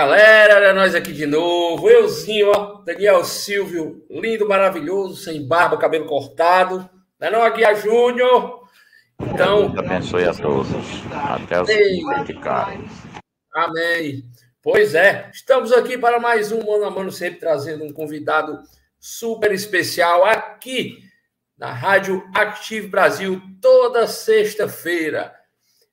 [0.00, 1.90] galera, nós aqui de novo.
[1.90, 6.88] Euzinho, ó, Daniel Silvio, lindo, maravilhoso, sem barba, cabelo cortado.
[7.18, 8.62] Não é não, Aguiar Júnior?
[9.20, 9.68] Então.
[9.68, 10.68] Deus abençoe a todos.
[11.12, 11.68] Até os
[12.26, 12.38] de
[13.54, 14.24] Amém.
[14.62, 18.58] Pois é, estamos aqui para mais um Mano a Mano, sempre trazendo um convidado
[18.98, 20.98] super especial aqui
[21.58, 25.34] na Rádio Active Brasil, toda sexta-feira.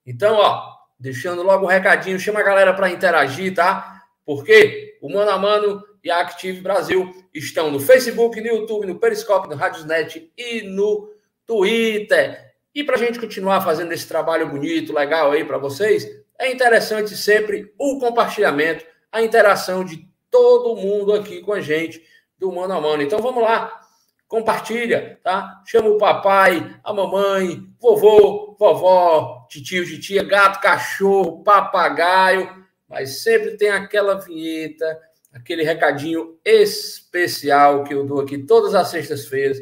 [0.06, 0.64] Então, ó,
[0.98, 3.97] deixando logo o um recadinho, chama a galera para interagir, tá?
[4.28, 9.00] Porque o Mano a Mano e a Active Brasil estão no Facebook, no YouTube, no
[9.00, 11.10] Periscope, no Radiosnet e no
[11.46, 12.54] Twitter.
[12.76, 16.06] E para a gente continuar fazendo esse trabalho bonito, legal aí para vocês,
[16.38, 22.04] é interessante sempre o compartilhamento, a interação de todo mundo aqui com a gente
[22.38, 23.04] do Mano a Mano.
[23.04, 23.80] Então vamos lá,
[24.28, 25.64] compartilha, tá?
[25.66, 33.70] Chama o papai, a mamãe, vovô, vovó, titio, titia, gato, cachorro, papagaio, mas sempre tem
[33.70, 35.00] aquela vinheta,
[35.34, 39.62] aquele recadinho especial que eu dou aqui todas as sextas-feiras,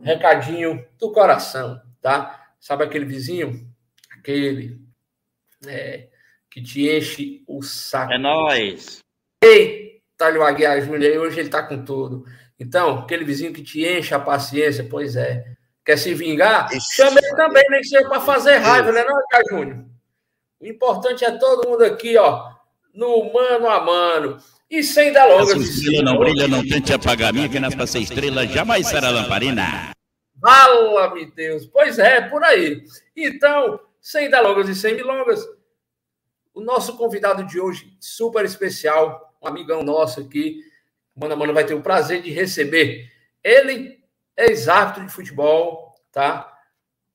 [0.00, 2.52] recadinho do coração, tá?
[2.60, 3.66] Sabe aquele vizinho?
[4.18, 4.80] Aquele
[5.66, 6.08] é,
[6.50, 8.12] que te enche o saco.
[8.12, 8.98] É nós.
[9.42, 12.24] Eita, o Aguiar Júnior, hoje ele tá com tudo.
[12.58, 15.44] Então, aquele vizinho que te enche a paciência, pois é.
[15.84, 16.68] Quer se vingar?
[16.92, 19.84] Chame ele também, nem que seja para fazer raiva, né, não, Aguiar Júnior?
[20.58, 22.55] O importante é todo mundo aqui, ó,
[22.96, 24.38] no mano a mano.
[24.68, 25.68] E sem dar longas.
[25.68, 29.92] Se não brilha, não tente apagar a minha, que nas ser estrela jamais será lamparina.
[30.40, 31.66] Fala-me Deus.
[31.66, 32.82] Pois é, por aí.
[33.14, 35.46] Então, sem dar longas e sem milongas,
[36.52, 40.64] o nosso convidado de hoje, super especial, um amigão nosso aqui,
[41.14, 43.10] Mano Mano vai ter o prazer de receber.
[43.42, 43.98] Ele
[44.36, 46.52] é ex-árbitro de futebol, tá?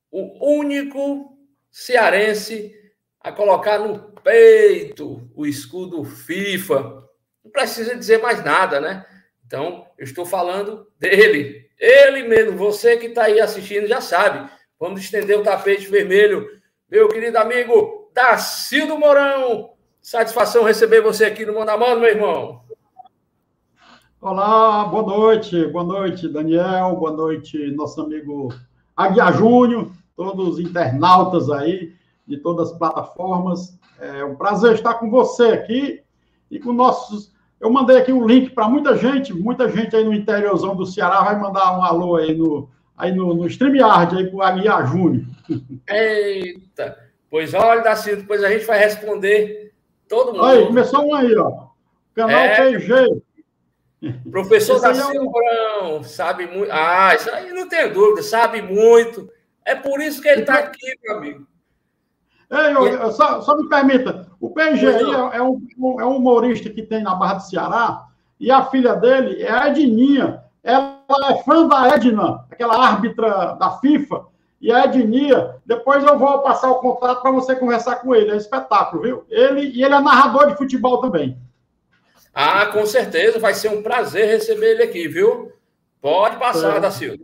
[0.10, 1.38] O único
[1.70, 2.81] cearense
[3.24, 7.04] a colocar no peito o escudo FIFA.
[7.44, 9.06] Não precisa dizer mais nada, né?
[9.46, 11.70] Então, eu estou falando dele.
[11.78, 14.50] Ele mesmo, você que está aí assistindo já sabe.
[14.80, 16.48] Vamos estender o tapete vermelho.
[16.90, 19.74] Meu querido amigo Dacildo Mourão.
[20.02, 22.62] Satisfação receber você aqui no Mão a Mão, meu irmão.
[24.20, 25.68] Olá, boa noite.
[25.68, 26.96] Boa noite, Daniel.
[26.96, 28.54] Boa noite, nosso amigo
[28.96, 31.94] Aguiar Júnior, todos os internautas aí
[32.32, 33.78] de todas as plataformas.
[34.00, 36.02] É um prazer estar com você aqui
[36.50, 37.32] e com nossos.
[37.60, 41.22] Eu mandei aqui um link para muita gente, muita gente aí no interiorzão do Ceará
[41.22, 45.26] vai mandar um alô aí no, aí no, no StreamYard aí para o Aguiar Júnior.
[45.88, 46.98] Eita!
[47.30, 49.74] Pois olha, Daci, depois a gente vai responder
[50.08, 50.46] todo mundo.
[50.46, 51.68] Aí, começou um aí, ó.
[52.16, 52.72] Canal é...
[52.72, 53.22] PG.
[54.32, 55.22] Professor Daci é
[55.84, 56.04] um...
[56.04, 56.72] sabe muito.
[56.72, 59.30] Ah, isso aí não tem dúvida, sabe muito.
[59.64, 61.51] É por isso que ele está aqui, meu amigo.
[62.52, 65.62] Ei, eu, eu, só, só, me permita, o PG aí é, é, um,
[66.00, 68.08] é um humorista que tem na Barra do Ceará,
[68.38, 70.44] e a filha dele é a Edninha.
[70.62, 74.26] Ela é fã da Edna, aquela árbitra da FIFA,
[74.60, 78.30] e a Ednia, depois eu vou passar o contato para você conversar com ele.
[78.30, 79.26] É um espetáculo, viu?
[79.30, 81.38] Ele, e ele é narrador de futebol também.
[82.34, 83.40] Ah, com certeza.
[83.40, 85.52] Vai ser um prazer receber ele aqui, viu?
[86.00, 86.80] Pode passar, é.
[86.80, 87.24] da Silva.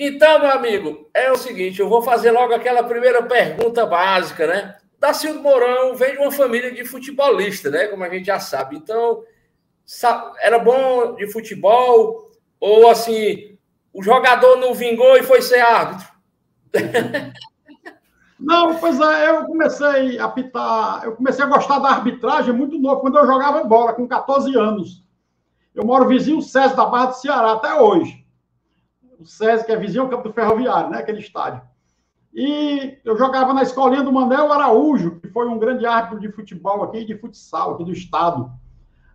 [0.00, 4.76] Então, meu amigo, é o seguinte, eu vou fazer logo aquela primeira pergunta básica, né?
[4.96, 7.88] Dacildo Mourão vem de uma família de futebolista, né?
[7.88, 8.76] Como a gente já sabe.
[8.76, 9.24] Então,
[10.40, 13.58] era bom de futebol ou assim
[13.92, 16.06] o jogador não vingou e foi ser árbitro.
[18.38, 23.00] Não, pois é, eu comecei a apitar, eu comecei a gostar da arbitragem muito novo,
[23.00, 25.02] quando eu jogava bola, com 14 anos.
[25.74, 28.24] Eu moro vizinho César da Barra do Ceará até hoje.
[29.18, 30.98] O César, que é vizinho ao campo do Ferroviário, né?
[30.98, 31.62] Aquele estádio.
[32.32, 36.82] E eu jogava na escolinha do Manel Araújo, que foi um grande árbitro de futebol
[36.84, 38.50] aqui, de futsal, aqui do estado.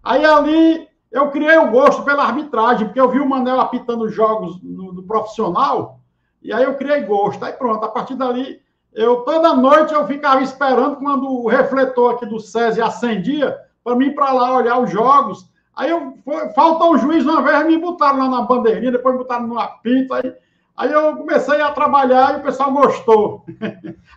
[0.04, 4.62] Aí ali eu criei o gosto pela arbitragem, porque eu vi o Manel apitando jogos
[4.62, 6.00] no, no, profissional,
[6.42, 7.46] e aí eu criei gosto.
[7.46, 8.60] Aí pronto, a partir dali,
[8.92, 14.08] eu toda noite eu ficava esperando quando o refletor aqui do SESI acendia, para mim
[14.08, 15.48] ir para lá olhar os jogos.
[15.76, 19.48] Aí eu, foi, faltou o juiz uma vez, me botaram lá na bandeirinha, depois botaram
[19.48, 20.34] no apito, aí,
[20.78, 23.44] aí eu comecei a trabalhar e o pessoal gostou.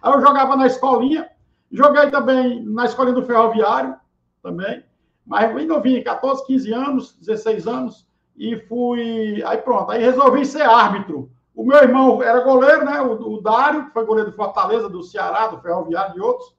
[0.03, 1.29] aí eu jogava na escolinha,
[1.73, 3.97] joguei também na escolinha do ferroviário,
[4.43, 4.85] também.
[5.27, 8.07] Mas bem novinho, 14, 15 anos, 16 anos,
[8.37, 9.43] e fui.
[9.45, 11.31] Aí pronto, aí resolvi ser árbitro.
[11.55, 13.01] O meu irmão era goleiro, né?
[13.01, 16.55] O, o Dário, que foi goleiro do Fortaleza, do Ceará, do Ferroviário e outros.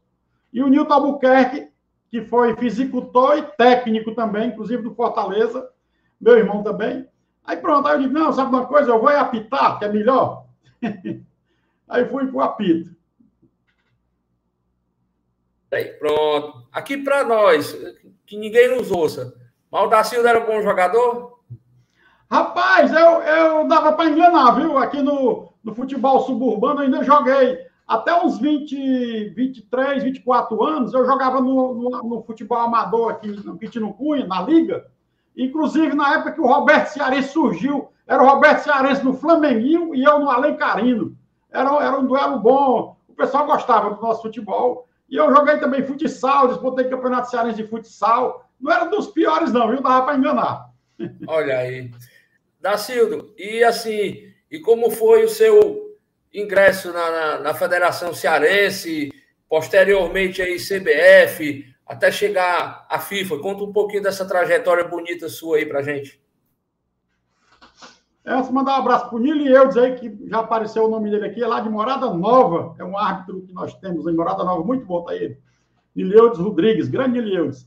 [0.51, 1.69] E o Nilton Albuquerque,
[2.09, 5.69] que foi fisicultor e técnico também, inclusive do Fortaleza,
[6.19, 7.07] meu irmão também.
[7.43, 10.45] Aí pronto, aí eu digo, não, sabe uma coisa, eu vou apitar, que é melhor.
[11.87, 12.95] aí fui pro apito.
[15.71, 16.65] Aí, pronto.
[16.71, 17.75] Aqui para nós,
[18.25, 19.33] que ninguém nos ouça.
[19.71, 21.39] Maldacildo era um bom jogador?
[22.31, 24.77] Rapaz, eu, eu dava para enganar, viu?
[24.77, 30.93] Aqui no, no futebol suburbano eu ainda joguei até uns 20, 23, 24 anos.
[30.93, 34.87] Eu jogava no, no, no futebol amador aqui no Quintino Cunha, na Liga.
[35.35, 40.03] Inclusive, na época que o Roberto Cearense surgiu, era o Roberto Cearense no Flamenguinho e
[40.03, 41.15] eu no Alencarino.
[41.49, 42.97] Era, era um duelo bom.
[43.07, 44.87] O pessoal gostava do nosso futebol.
[45.09, 48.45] E eu joguei também futsal, disputei campeonato cearense de futsal.
[48.59, 49.81] Não era dos piores, não, viu?
[49.81, 50.69] Dava para enganar.
[51.27, 51.89] Olha aí.
[52.59, 55.86] Dacildo, e assim, e como foi o seu
[56.39, 59.11] ingresso na, na, na Federação Cearense,
[59.49, 63.39] posteriormente aí CBF, até chegar à FIFA?
[63.39, 66.21] Conta um pouquinho dessa trajetória bonita sua aí pra gente.
[68.25, 70.89] É, se mandar um abraço para o Nilo e eu, dizer que já apareceu o
[70.89, 74.13] nome dele aqui, é lá de Morada Nova, é um árbitro que nós temos em
[74.13, 75.37] Morada Nova, muito bom, tá aí.
[75.95, 77.65] Nileudes Rodrigues, grande Nileudes.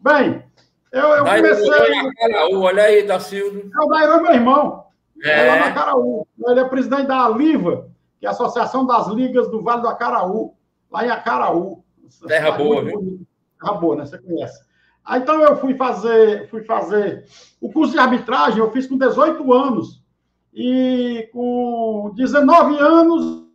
[0.00, 0.42] Bem,
[0.90, 2.14] eu, eu comecei.
[2.16, 3.70] Caraú, olha aí, Dacildo.
[3.72, 4.84] É o Dairão, é meu irmão.
[5.22, 5.46] É.
[5.46, 6.26] é lá na Caraú.
[6.48, 7.89] Ele é presidente da Aliva,
[8.20, 10.54] que é a Associação das Ligas do Vale do Acaraú,
[10.90, 11.82] lá em Acaraú.
[12.28, 13.26] Terra boa, viu?
[13.58, 14.06] Terra boa, né?
[14.06, 14.62] Você conhece.
[15.04, 17.26] Aí, então eu fui fazer, fui fazer
[17.60, 20.04] o curso de arbitragem, eu fiz com 18 anos.
[20.52, 23.46] E com 19 anos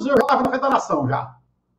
[0.00, 1.34] eu já estava na federação já.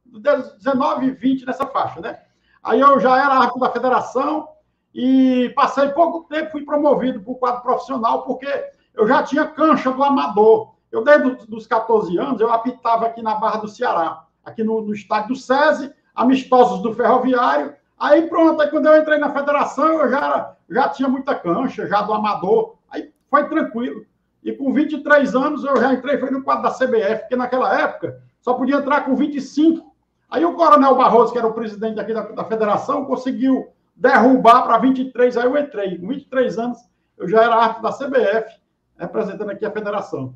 [0.06, 2.19] 19 e 20 nessa faixa, né?
[2.62, 4.50] Aí eu já era árbitro da federação,
[4.94, 8.48] e passei pouco tempo, fui promovido para o quadro profissional, porque
[8.94, 10.75] eu já tinha cancha do amador.
[10.91, 14.94] Eu, desde os 14 anos, eu apitava aqui na Barra do Ceará, aqui no, no
[14.94, 17.74] estádio do SESI, amistosos do Ferroviário.
[17.97, 21.88] Aí pronto, aí quando eu entrei na federação, eu já, era, já tinha muita cancha,
[21.88, 22.75] já do amador.
[22.89, 24.06] Aí foi tranquilo.
[24.44, 28.21] E com 23 anos eu já entrei, foi no quadro da CBF, porque naquela época
[28.41, 29.94] só podia entrar com 25.
[30.30, 34.77] Aí o Coronel Barroso, que era o presidente aqui da, da federação, conseguiu derrubar para
[34.77, 35.97] 23, aí eu entrei.
[35.97, 36.77] Com 23 anos,
[37.18, 38.59] eu já era árbitro da CBF,
[38.97, 40.33] representando aqui a federação.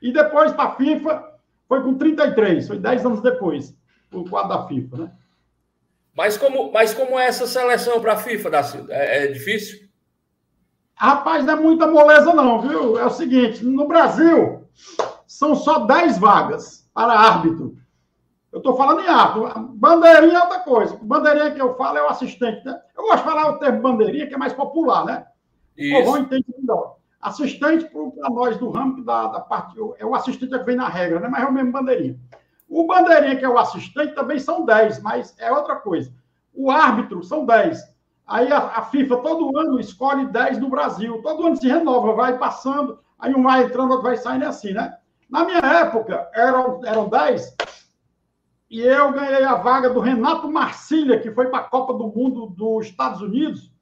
[0.00, 1.32] E depois, para a FIFA,
[1.68, 3.76] foi com 33, foi 10 anos depois,
[4.12, 5.12] o quadro da FIFA, né?
[6.16, 8.92] Mas como, mas como é essa seleção para a FIFA, Dacildo?
[8.92, 9.88] É, é difícil?
[10.94, 12.98] Rapaz, não é muita moleza, não, viu?
[12.98, 14.66] É o seguinte: no Brasil,
[15.26, 17.76] são só 10 vagas para árbitro.
[18.50, 19.68] Eu estou falando em árbitro.
[19.74, 20.98] Bandeirinha é outra coisa.
[21.00, 22.80] Bandeirinha que eu falo é o assistente, né?
[22.96, 25.26] Eu gosto de falar o termo bandeirinha, que é mais popular, né?
[25.76, 25.94] Isso.
[25.94, 26.96] O povão entende melhor.
[27.20, 29.76] Assistente, para nós do ramo da, da parte.
[29.98, 31.28] É o assistente que vem na regra, né?
[31.28, 32.18] Mas é o mesmo bandeirinha.
[32.68, 36.12] O bandeirinha, que é o assistente, também são 10, mas é outra coisa.
[36.54, 37.82] O árbitro são 10.
[38.26, 41.20] Aí a, a, FIFA todo ano escolhe 10 no Brasil.
[41.22, 44.96] Todo ano se renova, vai passando, aí um vai entrando, outro vai saindo assim, né?
[45.28, 47.56] Na minha época, eram, eram 10,
[48.70, 52.46] e eu ganhei a vaga do Renato Marcília, que foi para a Copa do Mundo
[52.48, 53.72] dos Estados Unidos.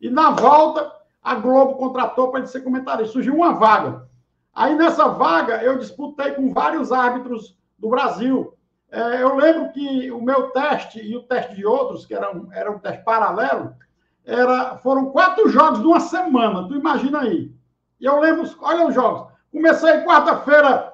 [0.00, 0.92] E na volta,
[1.24, 3.14] a Globo contratou para ele ser comentarista.
[3.14, 4.06] Surgiu uma vaga.
[4.54, 8.54] Aí nessa vaga, eu disputei com vários árbitros do Brasil.
[8.92, 12.52] É, eu lembro que o meu teste e o teste de outros, que era um,
[12.52, 13.74] era um teste paralelo,
[14.24, 16.68] era, foram quatro jogos de uma semana.
[16.68, 17.50] Tu imagina aí.
[17.98, 19.32] E eu lembro, olha os jogos.
[19.50, 20.92] Comecei quarta-feira,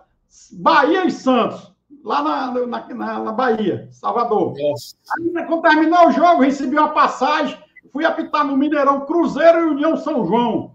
[0.52, 1.70] Bahia e Santos
[2.04, 4.54] lá na, na, na, na Bahia, Salvador.
[4.58, 4.96] Nossa.
[5.18, 7.58] Aí, quando terminou o jogo, recebi uma passagem,
[7.92, 10.74] fui apitar no Mineirão Cruzeiro e União São João.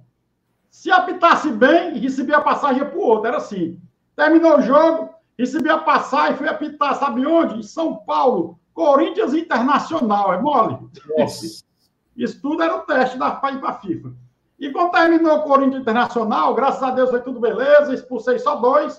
[0.70, 3.80] Se apitasse bem, recebi a passagem para o outro, era assim.
[4.16, 7.60] Terminou o jogo, recebi a passagem, fui apitar, sabe onde?
[7.60, 10.78] Em São Paulo, Corinthians Internacional, é mole?
[11.18, 11.64] Nossa.
[12.16, 14.14] Isso tudo era o teste da para a FIFA.
[14.58, 18.98] E quando terminou o Corinthians Internacional, graças a Deus foi tudo beleza, expulsei só dois,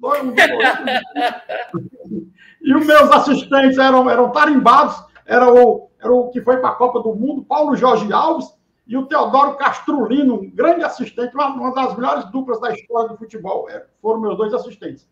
[0.00, 0.32] Dois, um
[2.62, 6.74] e os meus assistentes eram, eram tarimbados, era o, era o que foi para a
[6.74, 11.74] Copa do Mundo, Paulo Jorge Alves e o Teodoro Castrulino, um grande assistente, uma, uma
[11.74, 13.68] das melhores duplas da história do futebol.
[13.68, 15.06] É, foram meus dois assistentes.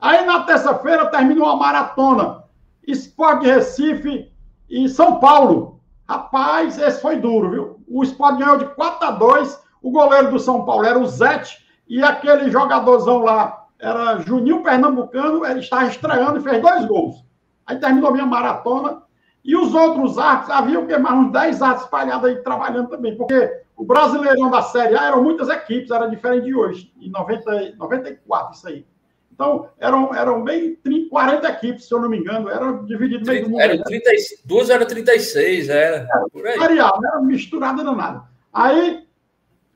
[0.00, 2.42] Aí na terça-feira terminou a maratona.
[2.86, 4.32] Esporte Recife
[4.68, 5.80] e São Paulo.
[6.08, 7.80] Rapaz, esse foi duro, viu?
[7.88, 9.62] O Sport ganhou de 4 a 2.
[9.82, 11.64] O goleiro do São Paulo era o Zete.
[11.88, 17.24] E aquele jogadorzão lá, era Juninho Pernambucano, ele estava estreando e fez dois gols.
[17.66, 19.02] Aí terminou minha maratona.
[19.44, 20.96] E os outros artes, havia o que?
[20.96, 25.22] Mais uns 10 artes espalhados aí trabalhando também, porque o Brasileirão da Série A eram
[25.22, 28.86] muitas equipes, era diferente de hoje, em 90, 94, isso aí.
[29.32, 33.44] Então, eram, eram bem 30, 40 equipes, se eu não me engano, era dividido meio
[33.44, 33.60] do mundo.
[33.60, 34.10] Era 30,
[34.44, 36.06] duas eram 36, era.
[36.08, 36.58] era por aí.
[36.58, 38.22] Variável, era misturada danada.
[38.52, 39.04] Aí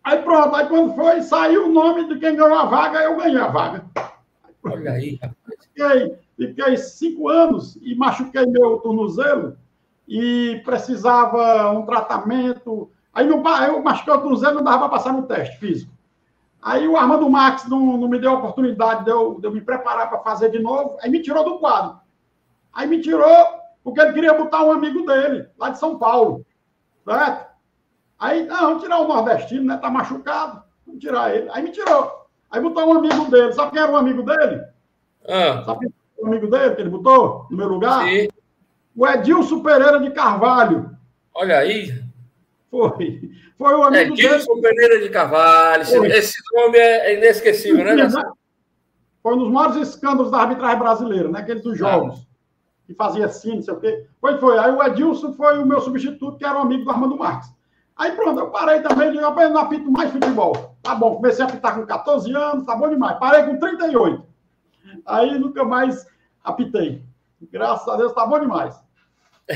[0.06, 3.40] Aí pronto, aí quando foi, saiu o nome de quem ganhou a vaga, eu ganhei
[3.40, 3.84] a vaga.
[4.62, 5.18] Olha aí,
[5.62, 9.56] Fiquei, Fiquei cinco anos e machuquei meu tornozelo
[10.06, 12.90] e precisava um tratamento.
[13.12, 13.42] Aí eu
[13.82, 15.92] machuquei o tornozelo não dava para passar no teste físico.
[16.60, 19.60] Aí o Armando Max não, não me deu a oportunidade de eu, de eu me
[19.60, 21.98] preparar para fazer de novo, aí me tirou do quadro.
[22.72, 23.46] Aí me tirou
[23.86, 26.44] porque ele queria botar um amigo dele, lá de São Paulo.
[27.04, 27.46] Certo?
[28.18, 29.76] Aí, não, vamos tirar o nordestino, né?
[29.76, 30.62] Tá machucado.
[30.84, 31.48] Vamos tirar ele.
[31.52, 32.26] Aí me tirou.
[32.50, 33.52] Aí botou um amigo dele.
[33.52, 34.60] Sabe quem era um amigo dele?
[35.28, 35.62] Ah.
[35.64, 35.92] Sabe
[36.26, 38.04] um amigo dele que ele botou no meu lugar?
[38.04, 38.28] Sim.
[38.96, 40.90] O Edilson Pereira de Carvalho.
[41.34, 41.92] Olha aí.
[42.70, 43.30] Foi.
[43.56, 44.74] Foi o amigo Edilson dele.
[44.74, 45.86] Pereira de Carvalho.
[45.86, 46.08] Foi.
[46.08, 48.22] Esse nome é inesquecível, né, Nelson?
[49.22, 51.40] Foi um dos maiores escândalos da arbitragem brasileira, né?
[51.40, 51.76] Aquele dos ah.
[51.76, 52.20] jogos.
[52.20, 52.26] Ah.
[52.86, 54.06] Que fazia assim, não sei o quê.
[54.20, 54.58] Foi, foi.
[54.58, 57.50] Aí o Edilson foi o meu substituto, que era um amigo do Armando Marques.
[57.96, 60.76] Aí pronto, eu parei também, eu não apito mais futebol.
[60.82, 63.18] Tá bom, comecei a apitar com 14 anos, tá bom demais.
[63.18, 64.22] Parei com 38.
[65.06, 66.06] Aí nunca mais
[66.46, 67.02] apitei.
[67.52, 68.80] Graças a Deus, tá bom demais.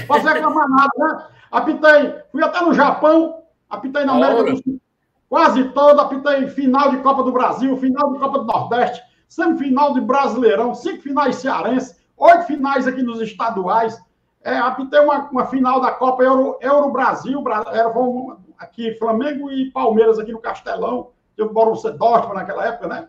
[0.06, 1.26] Posso reclamar nada, né?
[1.50, 4.80] Apitei, fui até no Japão, apitei na América do Sul,
[5.28, 10.00] quase todo, apitei final de Copa do Brasil, final de Copa do Nordeste, semifinal de
[10.00, 14.00] Brasileirão, cinco finais cearenses, oito finais aqui nos estaduais.
[14.42, 17.42] É, apitei uma, uma final da Copa Euro, Euro Brasil,
[17.72, 17.92] era
[18.58, 23.08] aqui Flamengo e Palmeiras aqui no Castelão, teve o Borussia Dortmund naquela época, né?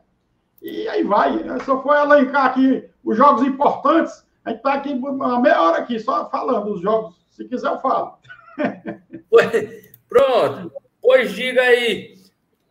[0.61, 5.39] E aí vai, só foi elencar aqui os jogos importantes, a gente está aqui uma
[5.39, 8.17] meia hora aqui só falando os jogos, se quiser eu falo.
[10.07, 12.15] Pronto, pois diga aí,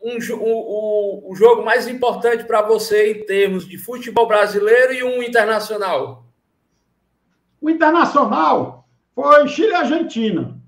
[0.03, 5.23] um, o, o jogo mais importante para você em termos de futebol brasileiro e um
[5.23, 6.25] internacional.
[7.61, 10.59] O Internacional foi Chile e Argentina.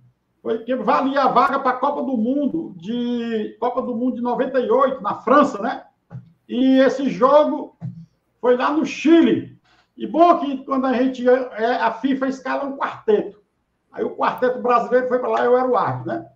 [0.42, 4.22] Foi que valia a vaga para a Copa do Mundo de Copa do Mundo de
[4.22, 5.84] 98 na França, né?
[6.52, 7.78] E esse jogo
[8.38, 9.58] foi lá no Chile.
[9.96, 13.40] E bom que quando a gente é, a FIFA escala um quarteto.
[13.90, 16.26] Aí o quarteto brasileiro foi para lá, eu era o árbitro, né?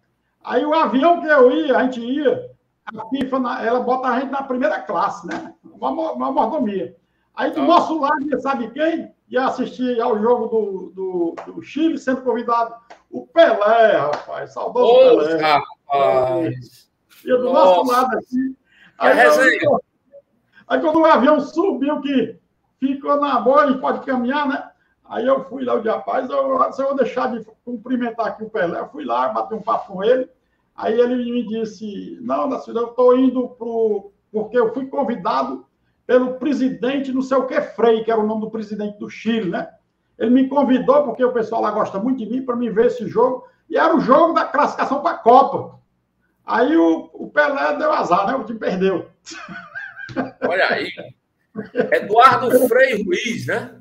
[0.43, 2.51] Aí o avião que eu ia, a gente ia,
[2.87, 5.53] a FIFA, ela bota a gente na primeira classe, né?
[5.63, 6.97] Uma, uma mordomia.
[7.35, 9.15] Aí do nosso lado, sabe quem?
[9.29, 12.75] Ia assistir ao jogo do, do, do, Chile, sendo convidado
[13.11, 14.55] o Pelé, rapaz.
[14.55, 15.43] Saudoso Ô, Pelé.
[15.43, 16.91] Rapaz.
[17.23, 17.77] Ia do Nossa.
[17.77, 18.57] nosso lado aqui.
[18.99, 19.19] Aí,
[19.63, 19.81] eu,
[20.69, 22.39] aí quando o avião subiu, que
[22.79, 24.71] ficou na boa e pode caminhar, né?
[25.09, 28.43] Aí eu fui lá, eu disse, rapaz, eu, se eu vou deixar de cumprimentar aqui
[28.43, 30.29] o Pelé, eu fui lá, bati um papo com ele.
[30.75, 35.65] Aí ele me disse, não, da eu estou indo pro, porque eu fui convidado
[36.07, 39.51] pelo presidente, não sei o que, Frei, que era o nome do presidente do Chile,
[39.51, 39.69] né?
[40.19, 43.07] Ele me convidou, porque o pessoal lá gosta muito de mim, para me ver esse
[43.07, 43.45] jogo.
[43.69, 45.79] E era o jogo da classificação para a Copa.
[46.45, 48.37] Aí o, o, Pelé deu azar, né?
[48.37, 49.09] O time perdeu.
[50.49, 50.91] Olha aí.
[51.93, 53.77] Eduardo Frei Ruiz, né?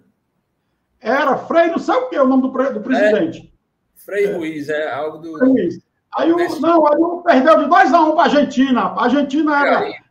[1.00, 3.54] Era Frei, não sei o que é o nome do, do presidente.
[3.54, 4.32] É, Frei.
[4.32, 5.38] Ruiz, é algo do.
[5.38, 5.80] Ruiz.
[6.16, 8.82] Aí o, não, aí o perdeu de 2 a 1 um para a Argentina.
[8.82, 10.06] A Argentina era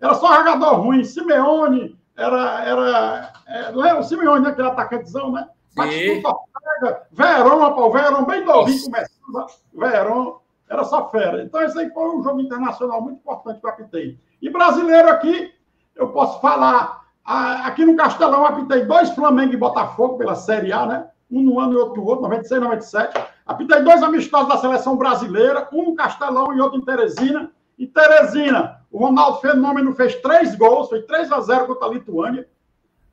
[0.00, 1.04] era só jogador ruim.
[1.04, 2.64] Simeone era.
[2.64, 4.50] era é, não era o Simeone, né?
[4.50, 5.48] Aquele atacantezão, né?
[5.74, 9.46] Batistuta Ortega, Verón, o Verón bem novinho começando.
[9.72, 10.38] Verón,
[10.68, 11.42] era só fera.
[11.42, 14.18] Então, esse aí foi um jogo internacional muito importante que eu apitei.
[14.40, 15.52] E brasileiro aqui,
[15.94, 17.00] eu posso falar.
[17.24, 21.06] Aqui no Castelão, apitei dois Flamengo e Botafogo pela Série A, né?
[21.30, 23.24] Um no ano e outro no outro, 96 97.
[23.46, 27.50] Apitei dois amistosos da seleção brasileira, um no Castelão e outro em Teresina.
[27.78, 32.48] E Teresina, o Ronaldo Fenômeno fez três gols, foi 3 a 0 contra a Lituânia,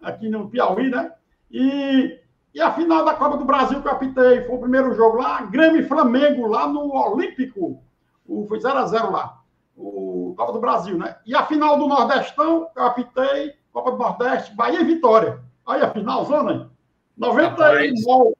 [0.01, 1.11] aqui no Piauí, né?
[1.51, 2.19] E,
[2.53, 5.41] e a final da Copa do Brasil que eu apitei, foi o primeiro jogo lá,
[5.43, 7.81] Grêmio e Flamengo, lá no Olímpico.
[8.25, 9.37] O, foi 0 a 0 lá,
[9.77, 11.17] o Copa do Brasil, né?
[11.25, 15.39] E a final do Nordestão, eu apitei, Copa do Nordeste, Bahia e Vitória.
[15.65, 16.71] Aí a final, zona
[17.15, 18.35] 99,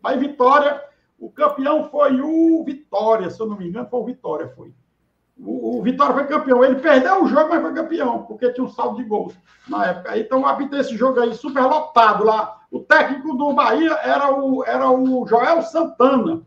[0.00, 0.82] Bahia e Vitória.
[1.18, 4.72] O campeão foi o Vitória, se eu não me engano, foi o Vitória, foi.
[5.38, 6.64] O, o, Vitória foi campeão.
[6.64, 9.34] Ele perdeu o jogo, mas foi campeão, porque tinha um saldo de gols
[9.68, 10.18] na época.
[10.18, 12.60] Então, apitei esse jogo aí super lotado lá.
[12.70, 16.42] O técnico do Bahia era o, era o Joel Santana.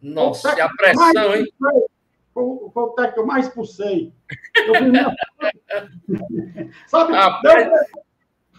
[0.00, 1.46] Nossa, a pressão, hein?
[1.58, 1.86] Foi,
[2.32, 4.12] foi, o técnico que eu mais expulsei.
[4.56, 4.74] Eu
[6.86, 7.12] Sabe,
[7.42, 7.70] deu,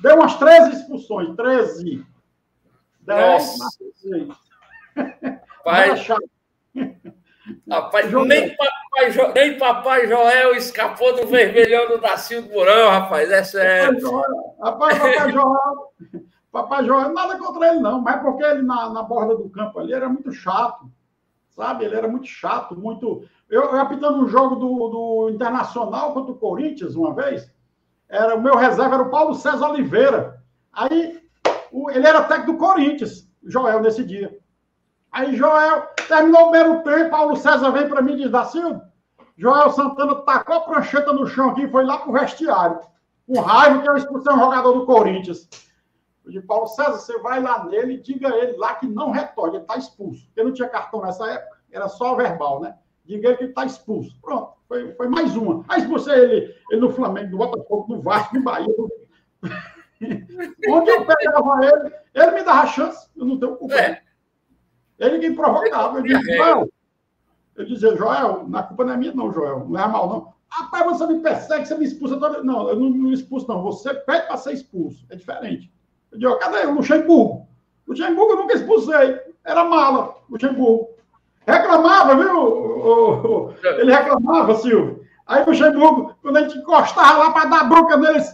[0.01, 2.05] deu umas 13 expulsões, 13.
[3.01, 3.67] 10, Nossa.
[5.63, 5.89] Pai,
[7.69, 9.33] Rapaz, nem papai, jo...
[9.33, 13.29] nem papai Joel escapou do vermelhão do Dacildo Mourão, rapaz.
[13.31, 13.99] É sério.
[14.61, 15.93] Rapaz, papai Joel,
[16.51, 19.93] papai Joel, nada contra ele, não, mas porque ele na, na borda do campo ali
[19.93, 20.89] era muito chato.
[21.49, 21.85] Sabe?
[21.85, 23.27] Ele era muito chato, muito.
[23.49, 27.53] Eu, apitando um jogo do, do Internacional contra o Corinthians uma vez,
[28.09, 30.41] era, o meu reserva era o Paulo César Oliveira.
[30.71, 31.21] Aí
[31.71, 34.37] o, ele era técnico do Corinthians, Joel, nesse dia.
[35.11, 38.91] Aí Joel terminou o primeiro tempo, Paulo César vem para mim e diz, da Silva,
[39.37, 42.79] Joel Santana tacou a prancheta no chão aqui e foi lá pro vestiário.
[43.27, 45.49] Com raiva que eu expulsei um jogador do Corinthians.
[46.25, 49.11] Eu disse, Paulo César, você vai lá nele e diga a ele lá que não
[49.11, 50.25] retorne, ele está expulso.
[50.27, 52.75] Porque não tinha cartão nessa época, era só verbal, né?
[53.05, 54.17] Diga que está expulso.
[54.21, 55.65] Pronto, foi, foi mais uma.
[55.67, 58.67] Aí expulsei ele, ele no Flamengo, no Botafogo, no Vasco, no Bahia.
[58.77, 58.89] No...
[60.69, 63.75] Onde eu pegava ele, ele me dava chance, eu não tenho culpa.
[63.75, 64.01] É.
[64.99, 65.97] Ele que provocava.
[65.97, 66.69] Eu disse, Joel,
[67.55, 70.33] eu dizia, Joel, na culpa não é minha, não, Joel, não é mal, não.
[70.49, 72.43] Rapaz, você me persegue, você me expulsa toda.
[72.43, 73.63] Não, eu não, não expulso, não.
[73.63, 75.03] Você pede para ser expulso.
[75.09, 75.73] É diferente.
[76.11, 77.47] Eu digo, cadê o Luxemburgo?
[77.87, 79.19] Luxemburgo eu nunca expulsei.
[79.43, 80.92] Era mala, Luxemburgo.
[81.45, 83.53] Reclamava, viu?
[83.79, 85.03] Ele reclamava, Silvio.
[85.25, 88.33] Aí o Luxemburgo, quando a gente encostava lá para dar bronca neles,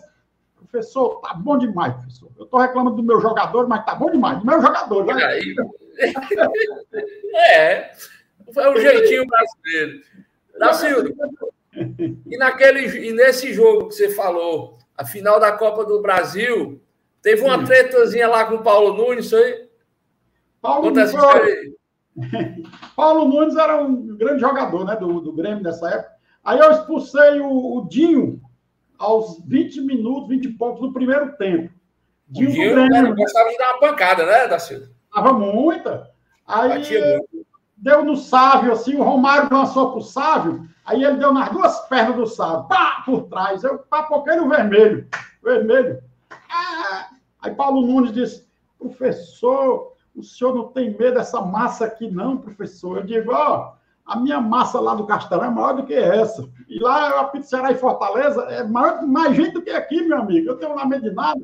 [0.55, 2.29] professor, tá bom demais, professor.
[2.37, 4.39] Eu tô reclamando do meu jogador, mas tá bom demais.
[4.39, 5.23] Do meu jogador, né?
[5.23, 5.55] Aí.
[7.35, 7.91] é,
[8.53, 10.01] foi um jeitinho brasileiro.
[10.57, 11.15] Da Silvio.
[12.27, 16.81] E, naquele, e nesse jogo que você falou, a final da Copa do Brasil,
[17.21, 19.69] teve uma tretazinha lá com o Paulo Nunes, aí?
[20.61, 21.13] Paulo Nunes.
[22.95, 26.11] Paulo Nunes era um grande jogador né, do, do Grêmio nessa época.
[26.43, 28.41] Aí eu expulsei o, o Dinho
[28.97, 31.71] aos 20 minutos, 20 e poucos do primeiro tempo.
[32.27, 34.87] Dinho, o Dinho Grêmio, gostava de dar uma pancada, né, da Silva?
[35.13, 36.09] Dava muita.
[36.45, 36.83] Aí
[37.77, 42.15] deu no Sávio, assim, o Romário lançou pro Sávio, aí ele deu nas duas pernas
[42.15, 43.63] do Sávio, pá, por trás.
[43.63, 45.07] Eu papoquei no vermelho.
[45.41, 46.01] Vermelho.
[46.49, 47.09] Ah,
[47.41, 48.47] aí Paulo Nunes disse,
[48.77, 52.97] professor, o senhor não tem medo dessa massa aqui, não, professor?
[52.97, 53.73] Eu digo, ó,
[54.05, 56.47] a minha massa lá do Castelão é maior do que essa.
[56.67, 60.49] E lá a Pizzaria e Fortaleza é maior, mais gente do que aqui, meu amigo.
[60.49, 61.41] Eu tenho lá medo de nada.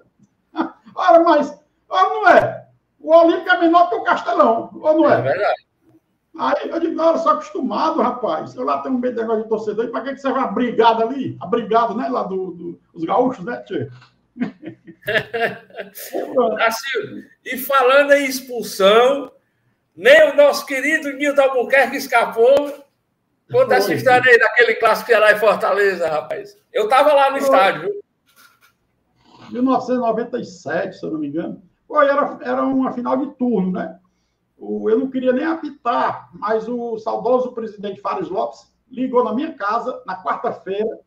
[0.96, 2.68] Ora, mas, ora, não é?
[3.00, 5.20] O Olímpico é menor que o Castelão, ou não é?
[5.20, 5.66] É verdade.
[6.38, 8.56] Aí eu digo, eu sou acostumado, rapaz.
[8.56, 9.86] Eu lá tenho um medo de negócio de torcedor.
[9.86, 11.38] E para que, que serve a brigada ali?
[11.42, 12.08] A brigada, né?
[12.10, 13.92] Lá dos do, do, gaúchos, né, tio?
[16.66, 19.32] assim, e falando em expulsão,
[19.96, 22.84] nem o nosso querido Nilton Albuquerque escapou.
[23.52, 26.58] Conta essa história aí daquele clássico Ceará e Fortaleza, rapaz.
[26.74, 27.94] Eu estava lá no estádio.
[29.52, 31.62] 1997, se eu não me engano.
[31.88, 34.00] Foi, era, era uma final de turno, né?
[34.58, 39.54] O, eu não queria nem apitar, mas o saudoso presidente Fares Lopes ligou na minha
[39.54, 41.00] casa na quarta-feira.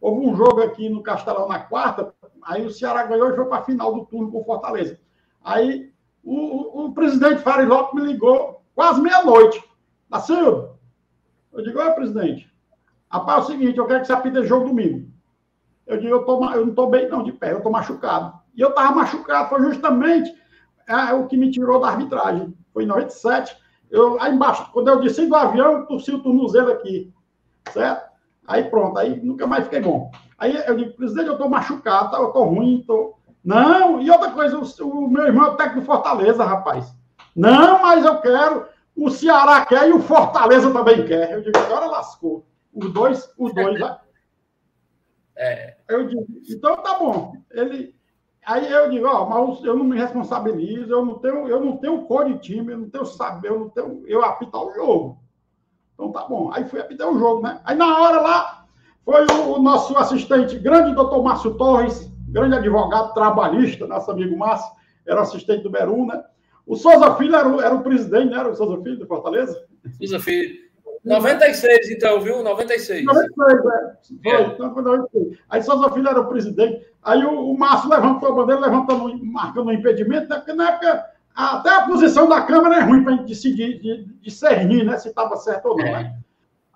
[0.00, 3.58] Houve um jogo aqui no Castelão na quarta, aí o Ceará ganhou e foi para
[3.58, 4.98] a final do turno com Fortaleza.
[5.42, 9.62] Aí o, o, o presidente Fares Lopes me ligou quase meia-noite.
[10.08, 10.76] Nasceu?
[11.52, 12.50] Eu digo, oi, presidente.
[13.10, 15.10] Rapaz, é o seguinte, eu quero que você apite jogo domingo.
[15.86, 18.40] Eu digo, eu, tô, eu não estou bem não de pé, eu estou machucado.
[18.54, 20.34] E eu estava machucado, foi justamente
[20.86, 23.56] é, o que me tirou da arbitragem foi em 97.
[23.90, 27.12] Eu, aí embaixo, quando eu desci do avião, torci o tornozelo aqui,
[27.70, 28.11] certo?
[28.46, 30.10] Aí pronto, aí nunca mais fiquei bom.
[30.38, 32.18] Aí eu digo, presidente, eu tô machucado, tá?
[32.18, 33.14] eu tô ruim, tô...
[33.44, 36.94] Não, e outra coisa, o, o meu irmão é o técnico do Fortaleza, rapaz.
[37.34, 41.32] Não, mas eu quero, o Ceará quer e o Fortaleza também quer.
[41.32, 42.46] Eu digo, agora lascou.
[42.72, 43.98] Os dois, os dois, né?
[45.34, 45.76] É.
[45.88, 47.32] Eu digo, então tá bom.
[47.50, 47.94] Ele,
[48.44, 52.02] Aí eu digo, ó, mas eu não me responsabilizo, eu não tenho, eu não tenho
[52.02, 55.21] cor de time, eu não tenho saber, eu não tenho, eu apitar o jogo.
[56.02, 56.50] Então tá bom.
[56.52, 57.60] Aí fui apitar o jogo, né?
[57.64, 58.64] Aí na hora lá
[59.04, 64.72] foi o, o nosso assistente, grande doutor Márcio Torres, grande advogado trabalhista, nosso amigo Márcio,
[65.06, 66.22] era assistente do Berum, né?
[66.66, 68.38] O Souza Filho era o, era o presidente, né?
[68.38, 69.64] Era o Souza Filho de Fortaleza?
[69.98, 70.62] Souza Filho.
[71.04, 72.42] 96, então, viu?
[72.42, 73.04] 96.
[73.04, 74.22] 96, é.
[74.22, 74.46] Foi, é.
[74.46, 75.38] então foi 96.
[75.50, 76.84] Aí Souza Filho era o presidente.
[77.02, 80.36] Aí o, o Márcio levantou a bandeira, levantando, marcando um impedimento, né?
[80.36, 81.04] porque na época
[81.34, 84.98] até a posição da Câmara é ruim para a gente decidir, de, discernir né?
[84.98, 85.86] se estava certo ou não.
[85.86, 86.02] É.
[86.04, 86.18] Né?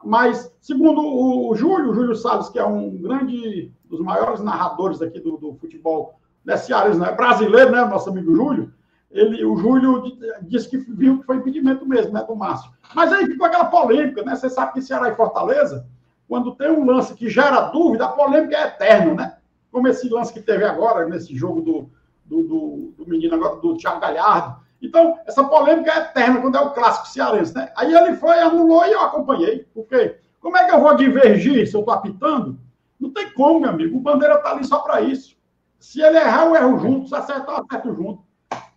[0.05, 5.19] Mas, segundo o Júlio, o Júlio Salles, que é um grande, dos maiores narradores aqui
[5.21, 7.13] do, do futebol né, cearense, né?
[7.13, 7.85] brasileiro, né?
[7.85, 8.73] Nosso amigo Júlio,
[9.11, 10.03] ele, o Júlio
[10.43, 12.71] disse que viu que foi impedimento mesmo, né, do Márcio.
[12.95, 14.37] Mas aí ficou aquela polêmica, né?
[14.37, 15.87] Você sabe que Ceará e Fortaleza,
[16.29, 19.37] quando tem um lance que gera dúvida, a polêmica é eterna, né?
[19.73, 21.91] Como esse lance que teve agora, nesse jogo do,
[22.27, 24.61] do, do, do menino agora, do Thiago Galhardo.
[24.83, 27.73] Então, essa polêmica é eterna quando é o clássico cearense, né?
[27.77, 29.67] Aí ele foi, anulou e eu acompanhei.
[29.73, 32.59] Porque como é que eu vou divergir se eu estou apitando?
[33.01, 33.97] Não tem como, meu amigo.
[33.97, 35.37] O Bandeira está ali só para isso.
[35.79, 37.09] Se ele errar, eu erro junto.
[37.09, 38.23] Se acertar, eu acerto junto.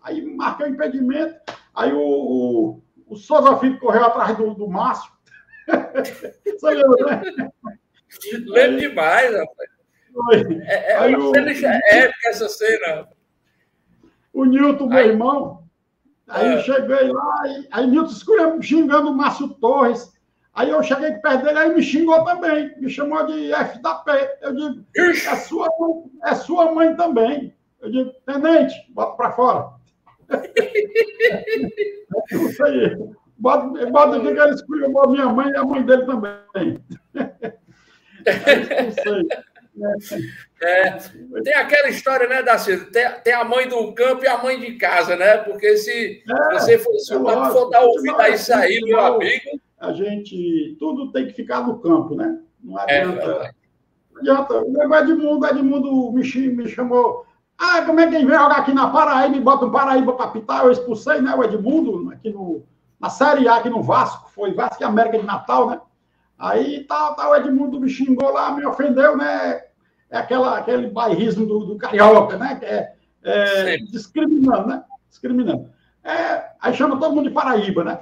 [0.02, 1.36] Aí marquei o impedimento.
[1.76, 5.12] Aí o, o, o Souza Filho correu atrás do, do Márcio.
[5.68, 7.50] Você lembra, né?
[8.48, 9.70] Lembro demais, rapaz.
[10.66, 11.32] É, é, aí o...
[11.36, 13.08] é épica essa cena.
[14.40, 15.64] O Nilton, meu aí, irmão.
[16.30, 16.56] Aí é.
[16.56, 20.14] eu cheguei lá, e, aí Nilton xingando o Márcio Torres.
[20.54, 24.12] Aí eu cheguei perto dele, aí me xingou também, me chamou de F da P.
[24.42, 25.68] Eu digo, é sua,
[26.24, 27.54] é sua mãe também.
[27.82, 29.72] Eu digo, tenente, bota para fora.
[30.30, 30.46] é
[32.34, 32.98] isso aí.
[33.38, 36.80] Bota, bota que ele escolheu a minha mãe e a mãe dele também.
[38.26, 39.28] é isso aí.
[40.62, 40.92] É,
[41.44, 42.78] tem aquela história, né, Darcy?
[42.92, 45.38] Tem, tem, a mãe do campo e a mãe de casa, né?
[45.38, 49.60] Porque se é, você for, se é for dar ouvido a isso aí, meu amigo.
[49.80, 50.76] A gente.
[50.80, 52.40] Tudo tem que ficar no campo, né?
[52.62, 53.24] Não é adianta.
[53.24, 53.52] É,
[54.12, 54.62] não adianta.
[54.62, 57.26] O Edmundo, Edmundo me, me chamou.
[57.58, 60.66] Ah, como é que vem jogar aqui na Paraíba e bota um Paraíba para pitar?
[60.66, 61.34] Eu expulsei, né?
[61.36, 62.64] O Edmundo, aqui no,
[63.00, 64.30] na Série A, aqui no Vasco.
[64.32, 65.82] Foi Vasco e América de Natal, né?
[66.38, 69.62] Aí tá, tá, o Edmundo me xingou lá, me ofendeu, né?
[70.10, 72.56] É aquela, aquele bairrismo do, do carioca, né?
[72.56, 72.94] Que é,
[73.24, 74.84] é discriminando, né?
[75.10, 75.70] Discriminando.
[76.04, 78.00] É, aí chama todo mundo de Paraíba, né?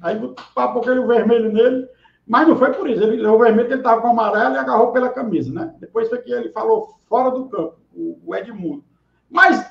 [0.00, 0.20] Aí
[0.54, 1.88] papoquei o vermelho nele,
[2.26, 3.02] mas não foi por isso.
[3.02, 5.74] Ele, o vermelho ele estava com o amarelo e agarrou pela camisa, né?
[5.80, 8.84] Depois foi que ele falou fora do campo, o, o Edmundo.
[9.30, 9.66] Mas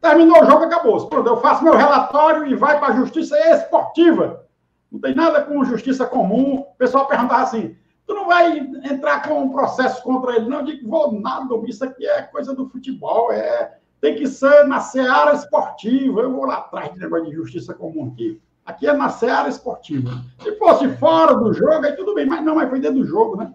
[0.00, 1.06] terminou o jogo, acabou.
[1.06, 4.44] Pronto, eu faço meu relatório e vai para a justiça esportiva.
[4.90, 6.60] Não tem nada com justiça comum.
[6.60, 10.58] O pessoal perguntava assim: Tu não vai entrar com um processo contra ele, não.
[10.58, 14.80] Eu digo, vou nada, isso aqui é coisa do futebol, é, tem que ser na
[14.80, 16.20] seara esportiva.
[16.20, 18.40] Eu vou lá atrás de negócio de justiça comum aqui.
[18.64, 20.10] Aqui é na seara esportiva.
[20.42, 23.36] Se fosse fora do jogo, aí tudo bem, mas não, mas foi dentro do jogo,
[23.36, 23.52] né?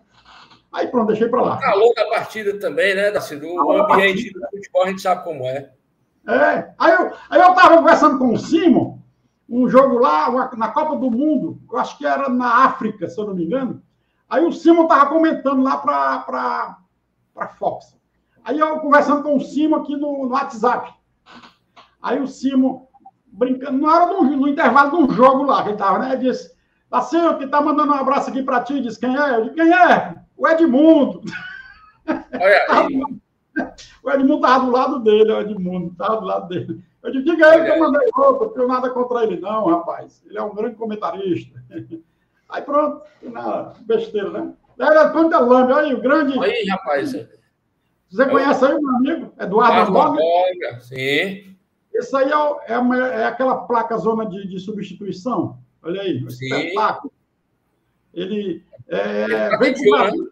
[0.71, 1.55] Aí pronto, deixei para lá.
[1.55, 3.47] O calor da partida também, né, Dacido?
[3.47, 5.71] O ambiente do futebol a gente sabe como é.
[6.27, 6.73] É.
[6.77, 8.99] Aí eu, aí eu tava conversando com o Simon,
[9.49, 13.25] um jogo lá na Copa do Mundo, eu acho que era na África, se eu
[13.25, 13.81] não me engano.
[14.29, 16.77] Aí o Simon estava comentando lá para
[17.35, 17.97] a Fox.
[18.43, 20.93] Aí eu conversando com o Simon aqui no, no WhatsApp.
[22.01, 22.87] Aí o Simon,
[23.27, 26.15] brincando, na hora do no intervalo de um jogo lá, que ele estava, né?
[26.15, 26.55] Disse,
[26.89, 29.35] Dacinho, que tá mandando um abraço aqui para ti, diz quem é?
[29.35, 30.15] Eu disse, quem é?
[30.37, 31.21] O Edmundo.
[32.07, 33.01] Olha aí.
[34.03, 36.83] o Edmundo estava do lado dele, o Edmundo estava do lado dele.
[37.03, 40.23] Eu disse, diga ele que eu mandei roupa, não tenho nada contra ele, não, rapaz.
[40.25, 41.63] Ele é um grande comentarista.
[42.49, 44.53] Aí pronto, na besteira, né?
[44.79, 46.39] Era Antônio Delame, aí o grande.
[46.39, 47.11] Aí, rapaz.
[48.09, 49.33] Você conhece aí, meu amigo?
[49.39, 50.79] Eduardo Boga?
[50.81, 51.55] Sim.
[51.93, 55.59] Isso aí é, é, uma, é, aquela placa zona de, de substituição.
[55.83, 57.11] Olha aí, um espetáculo.
[58.13, 60.29] Ele é, vem do Brasil, né?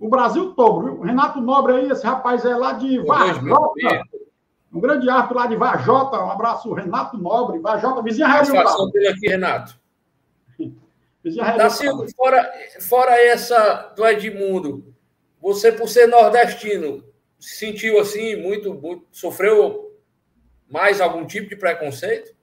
[0.00, 1.00] o Brasil todo, viu?
[1.00, 4.04] Renato Nobre aí, esse rapaz é lá de Vajota.
[4.72, 6.18] Um grande arte lá de Vajota.
[6.18, 7.60] Um abraço, Renato Nobre.
[7.60, 9.81] Vajota, vizinha Raio Satisfação dele aqui, Renato.
[11.56, 14.92] Dacido, fora, fora essa do Edmundo,
[15.40, 17.04] você, por ser nordestino,
[17.38, 19.92] sentiu assim, muito, muito, sofreu
[20.68, 22.34] mais algum tipo de preconceito?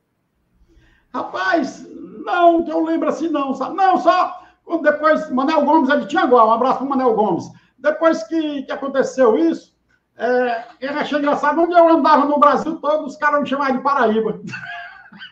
[1.13, 1.85] Rapaz,
[2.25, 3.53] não, que eu lembro assim, não.
[3.53, 3.75] Sabe?
[3.75, 4.39] Não, só
[4.81, 7.45] depois, Manel Gomes é de Tianguá, um abraço para o Manel Gomes.
[7.77, 9.75] Depois que, que aconteceu isso,
[10.15, 13.83] é, eu achei engraçado, onde eu andava no Brasil todo, os caras me chamavam de
[13.83, 14.39] Paraíba.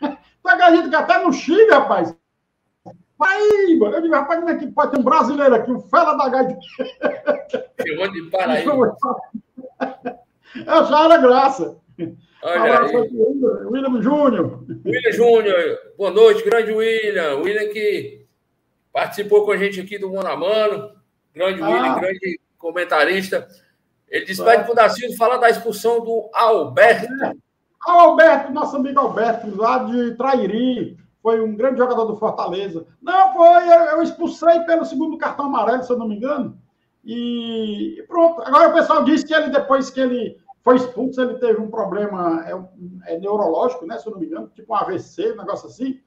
[0.41, 2.15] tu acredita que até no Chile, rapaz,
[3.17, 3.87] Paraíba!
[3.87, 6.57] Eu digo, rapaz, como é que pode ter um brasileiro aqui, um fela da gaita?
[7.81, 8.95] Chegou de Paraíba.
[10.55, 11.77] Eu já era graça.
[12.43, 12.95] Olha aí.
[13.65, 14.63] William Júnior.
[14.85, 17.37] William Júnior, boa noite, grande William.
[17.37, 18.25] William que
[18.93, 20.91] participou com a gente aqui do Mano a Mano.
[21.33, 21.69] Grande ah.
[21.69, 23.47] William, grande comentarista.
[24.07, 27.11] Ele despede para o Darcílio falar da expulsão do Alberto.
[27.25, 27.33] É.
[27.81, 30.97] Alberto, nosso amigo Alberto, lá de Trairi
[31.27, 32.87] foi um grande jogador do Fortaleza.
[33.01, 36.57] Não, foi, eu, expulsei pelo segundo cartão amarelo, se eu não me engano.
[37.03, 38.41] E, pronto.
[38.43, 42.45] Agora o pessoal disse que ele, depois que ele foi expulso, ele teve um problema
[42.47, 43.97] é, é neurológico, né?
[43.97, 45.99] Se eu não me engano, tipo um AVC, um negócio assim.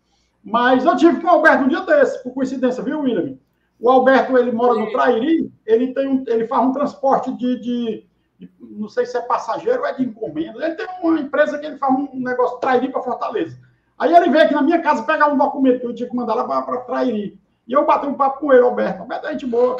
[0.42, 3.36] Mas eu tive com o Alberto um dia desse, por coincidência, viu, William?
[3.78, 8.06] O Alberto, ele mora no Trairi, ele, tem um, ele faz um transporte de, de,
[8.38, 10.64] de, não sei se é passageiro ou é de encomenda.
[10.64, 13.68] Ele tem uma empresa que ele faz um negócio Trairi para Fortaleza.
[14.00, 16.34] Aí ele veio aqui na minha casa pegar um documento que eu tinha que mandar
[16.34, 17.38] lá para Trairi.
[17.68, 19.02] E eu bati um papo com ele, Alberto.
[19.02, 19.76] Alberto é gente boa.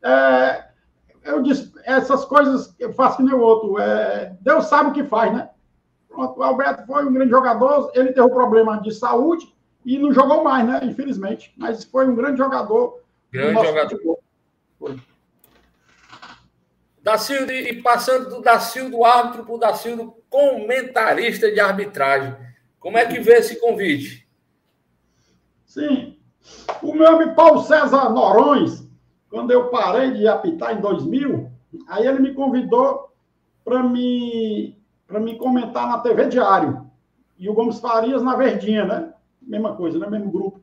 [0.00, 0.64] É,
[1.24, 3.76] eu disse, essas coisas eu faço que nem o outro.
[3.80, 5.50] É, Deus sabe o que faz, né?
[6.08, 9.52] Pronto, o Alberto foi um grande jogador, ele teve um problema de saúde
[9.84, 10.78] e não jogou mais, né?
[10.84, 11.52] Infelizmente.
[11.56, 13.00] Mas foi um grande jogador.
[13.32, 14.18] Grande jogador.
[17.02, 22.36] Dacildo, e passando do Dacildo árbitro para o Dacildo comentarista de arbitragem.
[22.84, 24.28] Como é que vê esse convite?
[25.64, 26.18] Sim.
[26.82, 28.86] O meu amigo Paulo César Norões,
[29.30, 31.50] quando eu parei de apitar em 2000,
[31.88, 33.10] aí ele me convidou
[33.64, 34.76] para me,
[35.08, 36.86] me comentar na TV Diário.
[37.38, 39.14] e o Gomes Farias na Verdinha, né?
[39.40, 40.06] Mesma coisa, né?
[40.06, 40.60] Mesmo grupo.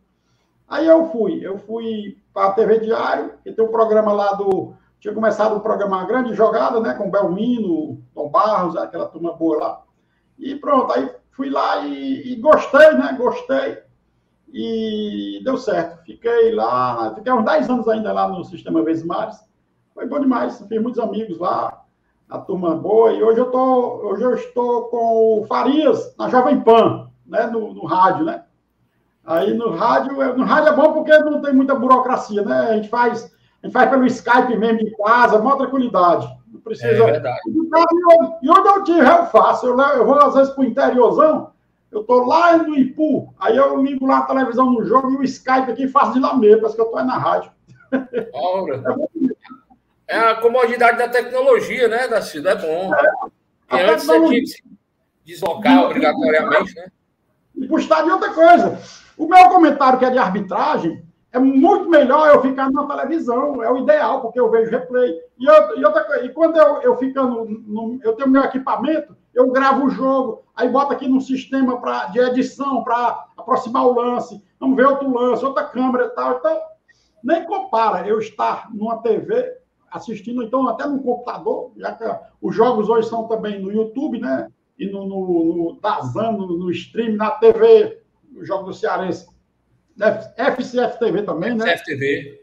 [0.67, 4.75] Aí eu fui, eu fui para a TV Diário, e tem um programa lá do.
[4.99, 6.93] Tinha começado o um programa Grande Jogada, né?
[6.93, 9.84] Com Belmino, Tom Barros, aquela turma boa lá.
[10.38, 13.15] E pronto, aí fui lá e, e gostei, né?
[13.17, 13.80] Gostei.
[14.54, 16.04] E deu certo.
[16.04, 19.39] Fiquei lá, fiquei uns 10 anos ainda lá no Sistema Vezes Mares.
[19.94, 21.84] Foi bom demais, fiz muitos amigos lá,
[22.30, 23.12] a turma boa.
[23.12, 27.48] E hoje eu, tô, hoje eu estou com o Farias na Jovem Pan, né?
[27.48, 28.44] no, no rádio, né?
[29.24, 32.60] Aí no rádio, no rádio é bom porque não tem muita burocracia, né?
[32.72, 36.28] A gente faz, a gente faz pelo Skype mesmo em casa, maior tranquilidade.
[36.63, 36.88] Precisa.
[36.88, 37.39] É verdade.
[38.41, 39.67] E onde eu tiver, eu faço.
[39.67, 41.52] Eu, eu vou às vezes para o interiorzão,
[41.91, 45.24] eu estou lá no Ipu, aí eu ligo lá a televisão no jogo e o
[45.24, 47.52] Skype aqui faço de lá mesmo, parece que eu estou na rádio.
[48.34, 48.84] Ora.
[50.08, 52.91] É, a comodidade da tecnologia, né, da é bom.
[53.69, 53.89] É.
[53.89, 54.63] antes você tinha que se
[55.24, 56.91] deslocar obrigatoriamente, né?
[57.56, 58.78] E estádio é outra coisa.
[59.17, 63.72] O meu comentário, que é de arbitragem, é muito melhor eu ficar na televisão, é
[63.72, 65.17] o ideal, porque eu vejo replay.
[65.39, 69.50] E, eu, e, outra e quando eu, eu ficando, no, eu tenho meu equipamento, eu
[69.50, 74.44] gravo o jogo, aí boto aqui no sistema pra, de edição para aproximar o lance,
[74.60, 76.38] vamos ver outro lance, outra câmera e tal.
[76.38, 76.60] Então,
[77.24, 79.58] nem compara eu estar numa TV
[79.89, 82.04] assistindo, então até no computador, já que
[82.41, 84.50] os jogos hoje são também no YouTube, né?
[84.78, 88.02] E no, no, no Dazan, no stream, na TV
[88.36, 89.28] o jogo do Cearense.
[90.37, 91.77] FCF TV também, né?
[91.77, 92.39] FCF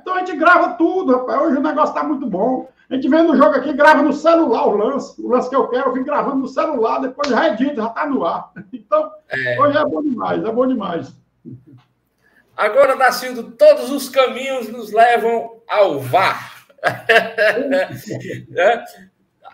[0.00, 1.42] Então a gente grava tudo, rapaz.
[1.42, 2.68] Hoje o negócio está muito bom.
[2.88, 5.20] A gente vendo o jogo aqui, grava no celular o lance.
[5.20, 8.06] O lance que eu quero, eu fico gravando no celular, depois já edito, já está
[8.06, 8.52] no ar.
[8.72, 9.58] Então, é.
[9.58, 11.14] hoje é bom demais, é bom demais.
[12.56, 16.66] Agora, Dacildo, todos os caminhos nos levam ao VAR.
[18.54, 18.84] é.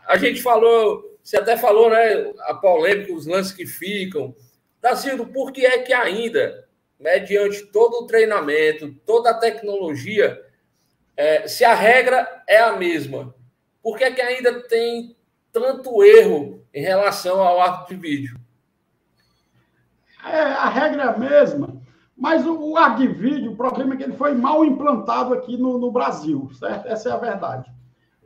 [0.06, 2.32] A gente falou, você até falou, né?
[2.48, 4.34] A polêmica, os lances que ficam.
[4.82, 6.66] Dacildo, por que é que ainda,
[7.00, 10.38] mediante todo o treinamento, toda a tecnologia,
[11.16, 13.34] é, se a regra é a mesma,
[13.82, 15.16] por que é que ainda tem
[15.50, 18.40] tanto erro em relação ao árbitro de vídeo?
[20.24, 21.80] É, a regra é a mesma,
[22.14, 25.90] mas o, o vídeo, o problema é que ele foi mal implantado aqui no, no
[25.90, 26.86] Brasil, certo?
[26.86, 27.72] Essa é a verdade.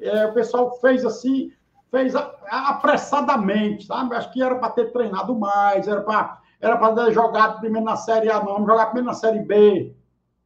[0.01, 1.53] É, o pessoal fez assim,
[1.93, 4.17] fez apressadamente, sabe?
[4.17, 8.31] Acho que era para ter treinado mais, era para era para jogado primeiro na Série
[8.31, 9.95] A, não, jogar primeiro na Série B,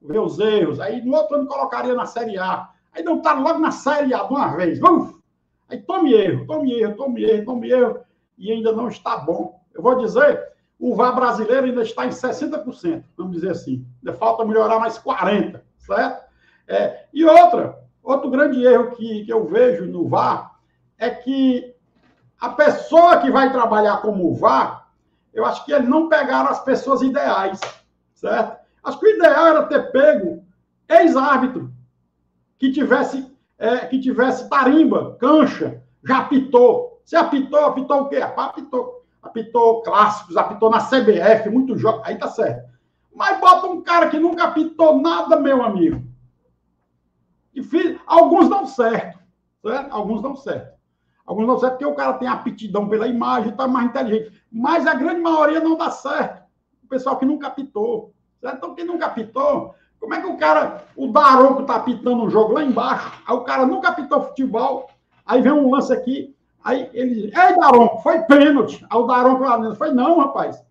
[0.03, 0.81] ver os erros.
[0.81, 2.69] Aí no outro ano colocaria na Série A.
[2.93, 4.79] Aí não tá logo na Série A de uma vez.
[4.81, 5.19] Vamos!
[5.69, 8.01] Aí tome erro, tome erro, tome erro, tome erro.
[8.37, 9.61] E ainda não está bom.
[9.75, 10.43] Eu vou dizer,
[10.79, 13.85] o VAR brasileiro ainda está em 60%, vamos dizer assim.
[13.99, 16.29] Ainda falta melhorar mais 40%, certo?
[16.67, 20.59] É, e outra, outro grande erro que, que eu vejo no VAR
[20.99, 21.75] é que
[22.41, 24.88] a pessoa que vai trabalhar como VAR,
[25.39, 27.61] eu acho que eles não pegaram as pessoas ideais,
[28.13, 28.59] certo?
[28.83, 30.45] Acho que o ideal era ter pego
[30.89, 31.73] ex-árbitro
[32.59, 33.25] que tivesse
[33.57, 37.01] é, que tivesse tarimba, cancha, já apitou.
[37.05, 38.17] Se apitou, apitou o quê?
[38.17, 42.69] Apitou, apitou clássicos, apitou na CBF, muito jogo, aí tá certo.
[43.15, 46.05] Mas bota um cara que nunca apitou nada, meu amigo.
[47.55, 49.19] E fiz, alguns dão certo,
[49.63, 49.93] certo?
[49.93, 50.79] Alguns dão certo.
[51.29, 54.38] Alguns não certo porque o cara tem aptidão pela imagem, está mais inteligente.
[54.51, 56.43] Mas a grande maioria não dá certo.
[56.85, 57.55] O pessoal que nunca.
[57.55, 58.13] Certo?
[58.41, 62.55] Então, quem nunca apitou, como é que o cara, o Daronco está apitando um jogo
[62.55, 64.89] lá embaixo, aí o cara nunca apitou futebol,
[65.27, 68.85] aí vem um lance aqui, aí ele ei, Daronco, foi pênalti.
[68.89, 70.63] Aí o Daronco lá dentro, foi não, rapaz.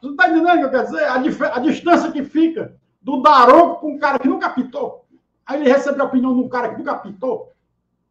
[0.00, 1.04] Você está entendendo o que eu quero dizer?
[1.04, 5.06] A, a distância que fica do Daronco para um cara que nunca apitou.
[5.44, 7.52] Aí ele recebe a opinião de um cara que nunca apitou.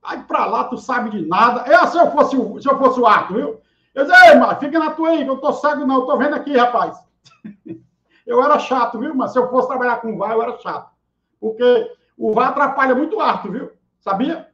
[0.02, 1.62] Vai pra lá, tu sabe de nada.
[1.72, 3.62] É, se eu fosse o, se eu fosse o Arthur, viu?
[3.96, 6.18] Eu disse, ei, mas fica na tua aí, que eu tô cego, não, eu tô
[6.18, 7.02] vendo aqui, rapaz.
[8.28, 9.16] eu era chato, viu?
[9.16, 10.92] Mas se eu fosse trabalhar com o VAR, eu era chato.
[11.40, 13.72] Porque o VAR atrapalha muito o Arthur, viu?
[14.02, 14.50] Sabia?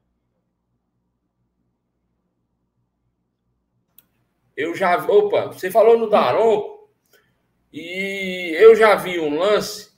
[4.55, 4.95] Eu já.
[4.97, 6.87] Opa, você falou no Daron,
[7.73, 9.91] e eu já vi um lance,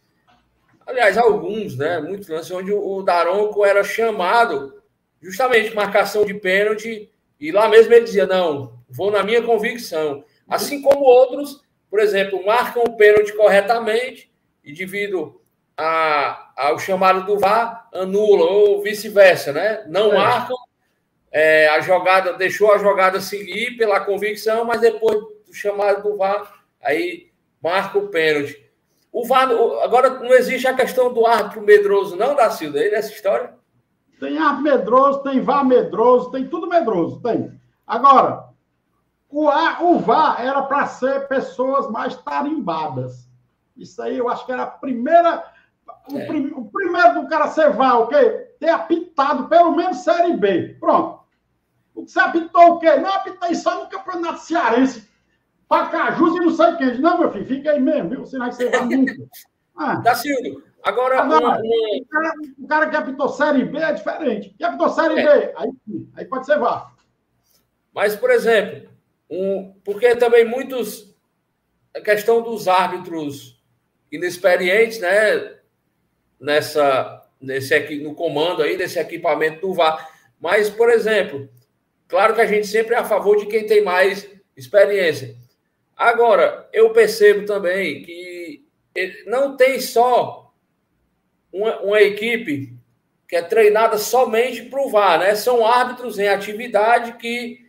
[0.85, 1.99] aliás, alguns, né?
[1.99, 4.81] Muitos lances, onde o Daronco era chamado
[5.21, 10.23] justamente marcação de pênalti, e lá mesmo ele dizia: não, vou na minha convicção.
[10.47, 14.31] Assim como outros, por exemplo, marcam o pênalti corretamente
[14.63, 15.41] e devido
[15.77, 19.83] a, ao chamado do VAR, anulam, ou vice-versa, né?
[19.87, 20.17] Não é.
[20.17, 20.57] marcam,
[21.31, 26.63] é, a jogada, deixou a jogada seguir pela convicção, mas depois do chamado do VAR,
[26.81, 28.63] aí marca o pênalti.
[29.11, 29.49] O VAR,
[29.81, 33.53] agora não existe a questão do árbitro medroso, não, da Silva, aí nessa história?
[34.19, 37.51] Tem ar medroso, tem vá medroso, tem tudo medroso, tem.
[37.85, 38.52] Agora,
[39.33, 43.27] o, A, o VAR era para ser pessoas mais tarimbadas.
[43.75, 45.43] Isso aí eu acho que era a primeira.
[46.07, 46.25] O, é.
[46.27, 48.53] prim, o primeiro do cara ser VAR, o quê?
[48.59, 50.77] Ter apitado pelo menos Série B.
[50.79, 51.23] Pronto.
[51.95, 52.95] Você apitou o quê?
[52.95, 55.09] Não, apitei só no Campeonato Cearense.
[55.67, 57.01] Pacajus e não sei quem.
[57.01, 58.19] Não, meu filho, fica aí mesmo, viu?
[58.19, 59.13] Você não vai nunca.
[59.75, 59.95] Ah.
[59.95, 61.19] Da Silvio, agora.
[61.19, 64.49] agora uma, O, cara, o, cara, que apitou Série B é diferente.
[64.55, 65.23] Que apitou Série é.
[65.23, 65.71] B, aí,
[66.15, 66.93] aí pode ser VAR.
[67.91, 68.92] Mas, por exemplo,
[69.29, 71.13] um, porque também muitos.
[71.95, 73.61] A questão dos árbitros
[74.11, 75.57] inexperientes, né?
[76.39, 80.09] Nessa, nesse aqui, no comando aí, desse equipamento do VAR.
[80.39, 81.49] Mas, por exemplo,
[82.07, 85.35] claro que a gente sempre é a favor de quem tem mais experiência.
[85.95, 88.65] Agora, eu percebo também que
[89.25, 90.53] não tem só
[91.51, 92.73] uma, uma equipe
[93.27, 95.35] que é treinada somente para o VAR, né?
[95.35, 97.62] São árbitros em atividade que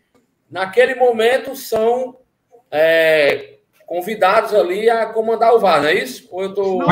[0.51, 2.19] naquele momento, são
[2.71, 6.29] é, convidados ali a comandar o VAR, não é isso?
[6.31, 6.83] Ou eu estou.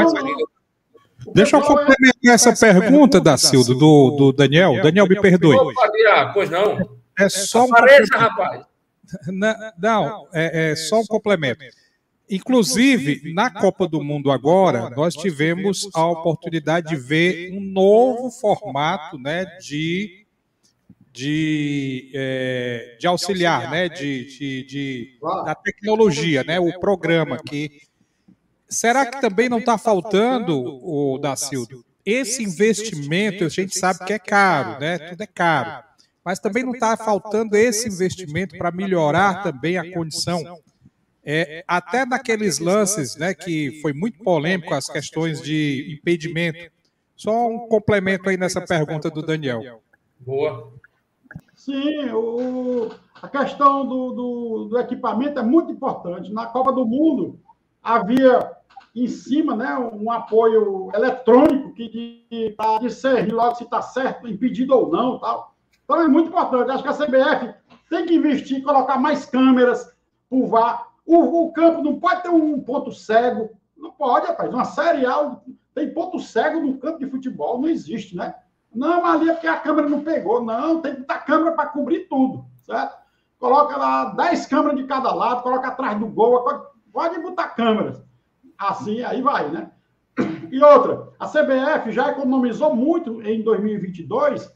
[1.35, 4.83] Deixa eu complementar essa pergunta, Dacildo, do, do Daniel.
[4.83, 5.57] Daniel, me perdoe.
[5.57, 6.79] Opa, pois não.
[7.19, 8.65] É só Apareça, um rapaz.
[9.79, 11.65] Não, é, é só um complemento.
[12.31, 19.19] Inclusive, na Copa do Mundo agora, nós tivemos a oportunidade de ver um novo formato
[19.19, 20.22] né, de
[21.13, 27.83] de, é, de auxiliar, né, de, de, de, da tecnologia, né, o programa que
[28.69, 31.85] será que também não está faltando o Dacildo?
[32.05, 34.99] Esse investimento a gente sabe que é caro, né?
[34.99, 35.85] Tudo é caro,
[36.25, 40.43] mas também não está faltando esse investimento para melhorar também a condição.
[41.25, 46.73] É, até naqueles lances, né, que foi muito polêmico as questões de impedimento.
[47.15, 49.81] Só um complemento aí nessa pergunta do Daniel.
[50.19, 50.73] Boa.
[51.65, 52.91] Sim, o,
[53.23, 56.33] a questão do, do, do, equipamento é muito importante.
[56.33, 57.39] Na Copa do Mundo,
[57.81, 58.51] havia
[58.93, 64.91] em cima né, um apoio eletrônico que para discernir logo se está certo, impedido ou
[64.91, 65.21] não.
[65.21, 65.55] Tal.
[65.85, 66.69] Então é muito importante.
[66.69, 67.55] Acho que a CBF
[67.89, 69.89] tem que investir, colocar mais câmeras
[70.29, 70.89] por VAR.
[71.07, 73.51] O, o campo não pode ter um ponto cego.
[73.77, 74.53] Não pode, rapaz.
[74.53, 75.39] Uma Série A
[75.77, 78.35] tem ponto cego no campo de futebol, não existe, né?
[78.75, 80.43] Não, ali é porque a câmera não pegou.
[80.43, 82.97] Não, tem que botar câmera para cobrir tudo, certo?
[83.39, 86.45] Coloca lá 10 câmeras de cada lado, coloca atrás do gol,
[86.93, 88.03] pode botar câmeras.
[88.57, 89.71] Assim, aí vai, né?
[90.51, 94.55] E outra, a CBF já economizou muito em 2022,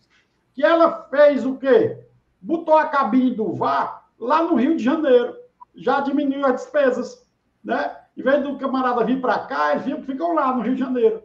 [0.55, 2.07] que ela fez o quê?
[2.41, 5.35] Botou a cabine do VAR lá no Rio de Janeiro.
[5.75, 7.27] Já diminuiu as despesas,
[7.65, 7.97] né?
[8.17, 11.23] Em vez do camarada vir para cá, eles ficam lá no Rio de Janeiro.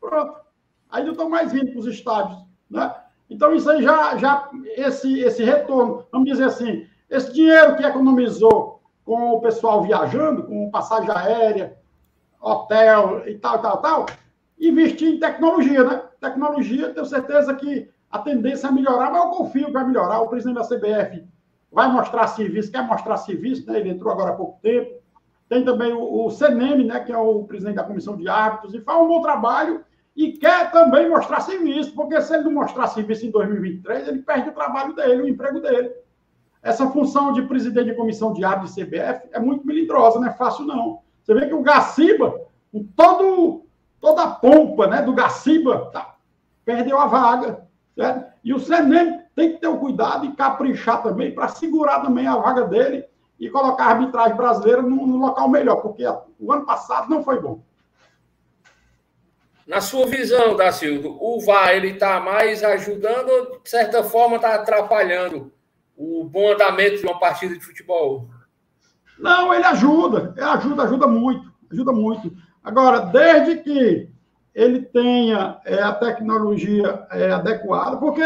[0.00, 0.45] Pronto
[1.04, 2.38] não estão mais vindo para os estádios.
[2.70, 2.94] Né?
[3.28, 8.80] Então, isso aí já, já esse, esse retorno, vamos dizer assim, esse dinheiro que economizou
[9.04, 11.76] com o pessoal viajando, com passagem aérea,
[12.40, 14.06] hotel e tal, tal, tal,
[14.58, 16.02] investir em tecnologia, né?
[16.20, 20.20] Tecnologia, tenho certeza que a tendência é melhorar, mas eu confio que vai melhorar.
[20.20, 21.24] O presidente da CBF
[21.70, 23.78] vai mostrar serviço, quer mostrar serviço, né?
[23.78, 25.00] Ele entrou agora há pouco tempo.
[25.48, 26.28] Tem também o, o
[26.84, 27.00] né?
[27.00, 29.84] Que é o presidente da comissão de árbitros, e faz um bom trabalho
[30.16, 34.48] e quer também mostrar serviço, porque se ele não mostrar serviço em 2023, ele perde
[34.48, 35.92] o trabalho dele, o emprego dele.
[36.62, 40.32] Essa função de presidente de comissão de árbitro de CBF é muito melindrosa, não é
[40.32, 41.00] fácil não.
[41.22, 42.40] Você vê que o Gaciba,
[42.72, 43.66] com todo,
[44.00, 46.16] toda a pompa né, do Gaciba, tá,
[46.64, 47.66] perdeu a vaga.
[47.94, 48.32] Certo?
[48.42, 52.36] E o Senem tem que ter o cuidado e caprichar também para segurar também a
[52.36, 53.04] vaga dele
[53.38, 56.04] e colocar a arbitragem brasileira no, no local melhor, porque
[56.40, 57.60] o ano passado não foi bom.
[59.66, 64.54] Na sua visão, Dacildo, o VAR ele está mais ajudando ou, de certa forma, está
[64.54, 65.52] atrapalhando
[65.96, 68.28] o bom andamento de uma partida de futebol?
[69.18, 72.32] Não, ele ajuda, ele ajuda, ajuda muito, ajuda muito.
[72.62, 74.08] Agora, desde que
[74.54, 78.24] ele tenha é, a tecnologia é, adequada, porque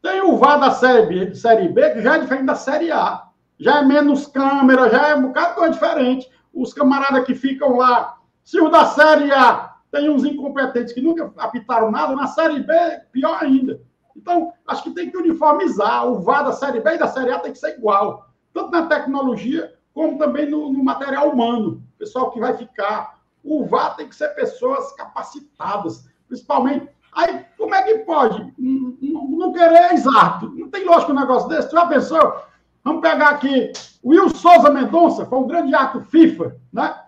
[0.00, 3.24] tem o VAR da série B, série B, que já é diferente da Série A.
[3.58, 6.30] Já é menos câmera, já é um bocado diferente.
[6.54, 11.32] Os camaradas que ficam lá, se o da Série A tem uns incompetentes que nunca
[11.36, 12.72] apitaram nada, na Série B,
[13.12, 13.80] pior ainda.
[14.16, 16.06] Então, acho que tem que uniformizar.
[16.06, 18.30] O VAR da Série B e da Série A tem que ser igual.
[18.52, 21.82] Tanto na tecnologia, como também no, no material humano.
[21.98, 23.18] Pessoal que vai ficar.
[23.42, 26.88] O VAR tem que ser pessoas capacitadas, principalmente.
[27.12, 30.52] Aí, como é que pode não, não, não querer exato?
[30.54, 31.68] Não tem lógico um negócio desse.
[31.68, 32.42] Tu já pensou?
[32.84, 33.72] Vamos pegar aqui.
[34.02, 37.02] O Will Souza Mendonça foi um grande ato FIFA, né?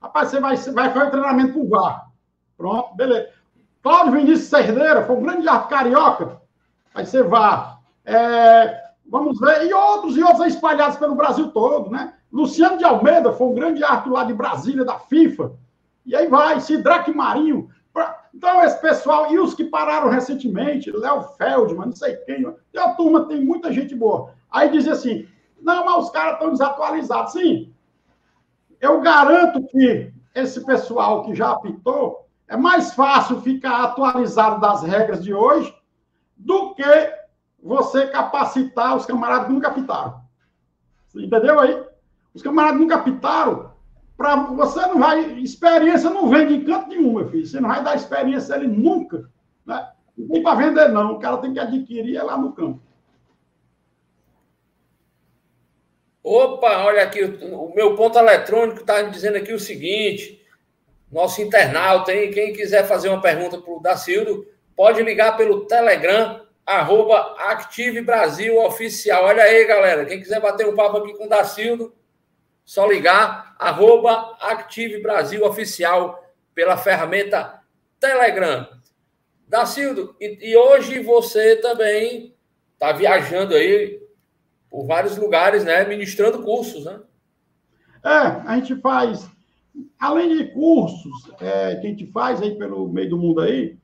[0.00, 2.09] Rapaz, você vai, vai fazer treinamento para o VAR.
[2.60, 3.30] Pronto, beleza.
[3.82, 6.42] Cláudio Vinícius Cerdeira foi um grande arte carioca.
[6.94, 7.78] Aí você vá.
[8.04, 9.66] É, Vamos ver.
[9.66, 12.12] E outros e outros espalhados pelo Brasil todo, né?
[12.30, 15.52] Luciano de Almeida foi um grande árbitro lá de Brasília, da FIFA.
[16.04, 17.70] E aí vai, Sidraque Marinho.
[17.94, 18.24] Pra...
[18.34, 22.44] Então, esse pessoal, e os que pararam recentemente, Léo Feldman, não sei quem.
[22.72, 24.34] Tem uma turma, tem muita gente boa.
[24.50, 25.26] Aí dizia assim:
[25.60, 27.32] não, mas os caras estão desatualizados.
[27.32, 27.72] Sim,
[28.80, 35.22] eu garanto que esse pessoal que já apitou, é mais fácil ficar atualizado das regras
[35.22, 35.72] de hoje
[36.36, 36.82] do que
[37.62, 40.20] você capacitar os camaradas que nunca apitaram.
[41.14, 41.80] Entendeu aí?
[42.34, 43.70] Os camaradas nunca apitaram.
[44.16, 45.38] Pra, você não vai.
[45.38, 47.46] Experiência não vende em canto nenhum, meu filho.
[47.46, 49.30] Você não vai dar experiência ele nunca.
[49.64, 49.88] Né?
[50.18, 51.12] Não tem para vender, não.
[51.12, 52.80] O cara tem que adquirir é lá no campo.
[56.22, 60.39] Opa, olha aqui, o meu ponto eletrônico está dizendo aqui o seguinte:
[61.10, 62.30] nosso internauta, hein?
[62.30, 64.46] Quem quiser fazer uma pergunta para o Dacildo,
[64.76, 69.24] pode ligar pelo Telegram, arroba Active Brasil Oficial.
[69.24, 70.06] Olha aí, galera.
[70.06, 71.92] Quem quiser bater um papo aqui com o Dacildo,
[72.64, 77.60] só ligar, arroba Active Brasil Oficial pela ferramenta
[77.98, 78.68] Telegram.
[79.48, 82.36] Dacildo, e, e hoje você também
[82.74, 84.00] está viajando aí
[84.70, 85.84] por vários lugares, né?
[85.84, 87.00] Ministrando cursos, né?
[88.04, 89.28] É, a gente faz,
[89.98, 93.78] além de cursos é, que a gente faz aí pelo meio do mundo aí,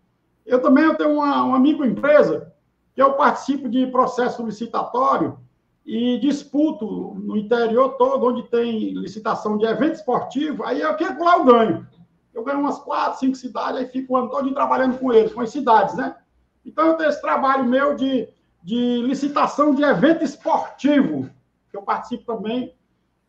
[0.44, 2.52] eu também eu tenho uma, uma microempresa
[2.94, 5.38] que eu participo de processo licitatório
[5.84, 11.36] e disputo no interior todo, onde tem licitação de evento esportivo, aí eu quero lá
[11.36, 11.86] eu ganho.
[12.34, 15.40] Eu ganho umas quatro, cinco cidades, aí fico o ano todo trabalhando com eles, com
[15.40, 16.16] as cidades, né?
[16.64, 18.28] Então eu tenho esse trabalho meu de
[18.66, 21.30] de licitação de evento esportivo,
[21.70, 22.74] que eu participo também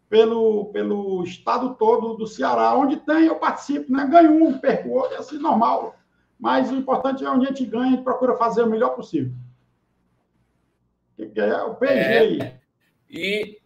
[0.10, 2.74] pelo, pelo estado todo do Ceará.
[2.76, 4.06] Onde tem, eu participo, né?
[4.06, 5.96] Ganho um, perco outro, é assim, normal.
[6.40, 9.32] Mas o importante é onde a gente ganha e procura fazer o melhor possível.
[11.16, 12.54] Que é o PG é, aí.
[13.10, 13.58] E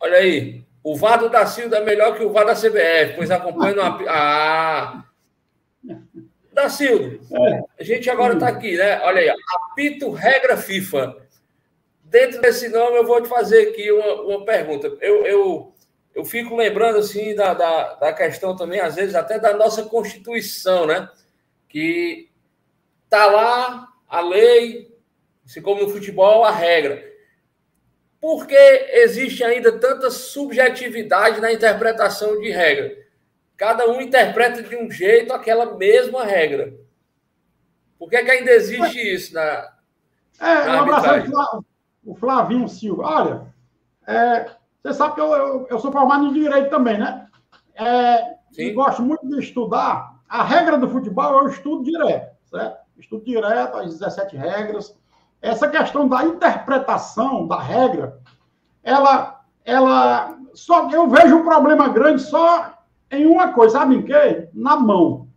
[0.00, 3.82] olha aí, o Vado da Silva é melhor que o Vado da CBF, pois acompanha
[3.82, 3.98] a.
[4.08, 5.04] Ah,
[6.52, 7.60] Dacildo, é.
[7.78, 9.00] a gente agora está aqui, né?
[9.02, 11.16] Olha aí, apito regra FIFA.
[12.10, 14.88] Dentro desse nome, eu vou te fazer aqui uma, uma pergunta.
[15.00, 15.72] Eu, eu,
[16.12, 20.86] eu fico lembrando, assim, da, da, da questão também, às vezes, até da nossa Constituição,
[20.86, 21.08] né?
[21.68, 22.28] Que
[23.08, 24.92] tá lá a lei,
[25.46, 27.00] assim como no futebol, a regra.
[28.20, 32.92] Por que existe ainda tanta subjetividade na interpretação de regra?
[33.56, 36.74] Cada um interpreta de um jeito aquela mesma regra.
[37.96, 39.76] Por que, é que ainda existe isso na.
[40.40, 41.69] É, na um abraço
[42.04, 43.04] o Flavinho Silva.
[43.04, 43.54] Olha,
[44.06, 44.50] é,
[44.82, 47.26] você sabe que eu, eu, eu, sou formado em direito também, né?
[47.74, 50.18] É, e gosto muito de estudar.
[50.28, 52.78] A regra do futebol eu estudo direto, certo?
[52.98, 54.96] Estudo direto as 17 regras.
[55.42, 58.18] Essa questão da interpretação da regra,
[58.82, 62.74] ela, ela só eu vejo um problema grande só
[63.10, 64.48] em uma coisa, sabe em quê?
[64.52, 65.28] Na mão.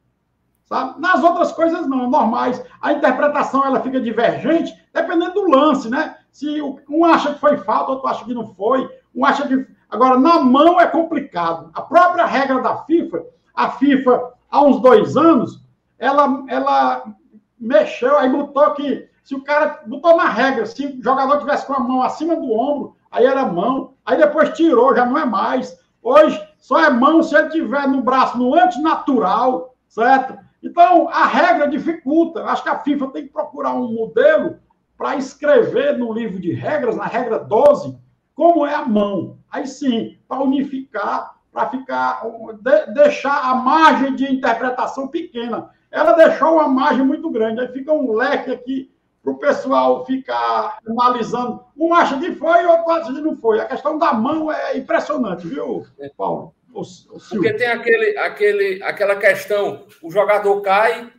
[0.65, 0.99] Sabe?
[0.99, 2.63] Nas outras coisas não, normais.
[2.81, 6.17] A interpretação ela fica divergente dependendo do lance, né?
[6.33, 6.59] Se
[6.89, 9.67] um acha que foi falta, outro acha que não foi, um acha que.
[9.87, 11.69] Agora, na mão é complicado.
[11.75, 13.23] A própria regra da FIFA,
[13.53, 15.63] a FIFA, há uns dois anos,
[15.99, 17.03] ela, ela
[17.59, 21.73] mexeu, aí botou que se o cara botou na regra, se o jogador tivesse com
[21.73, 25.79] a mão acima do ombro, aí era mão, aí depois tirou, já não é mais.
[26.01, 30.35] Hoje, só é mão se ele tiver no braço no antinatural, certo?
[30.63, 32.43] Então, a regra dificulta.
[32.45, 34.57] Acho que a FIFA tem que procurar um modelo
[34.97, 37.97] para escrever no livro de regras, na regra 12,
[38.35, 39.37] como é a mão.
[39.51, 42.23] Aí sim, para unificar, para ficar,
[42.59, 45.69] de, deixar a margem de interpretação pequena.
[45.91, 48.91] Ela deixou uma margem muito grande, aí fica um leque aqui
[49.21, 51.63] para o pessoal ficar analisando.
[51.77, 53.59] Um acha que foi, outro acha que não foi.
[53.59, 55.85] A questão da mão é impressionante, viu,
[56.17, 56.53] Paulo?
[56.73, 61.11] O, o Porque tem aquele, aquele, aquela questão: o jogador cai,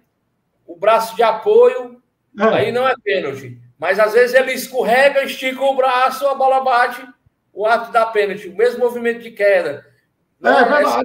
[0.67, 2.03] o braço de apoio,
[2.39, 2.45] é.
[2.45, 3.64] aí não é pênalti.
[3.85, 7.07] Mas às vezes ele escorrega, estica o braço, a bola bate,
[7.53, 9.85] o ato da pênalti, o mesmo movimento de queda.
[10.43, 11.05] É, é verdade.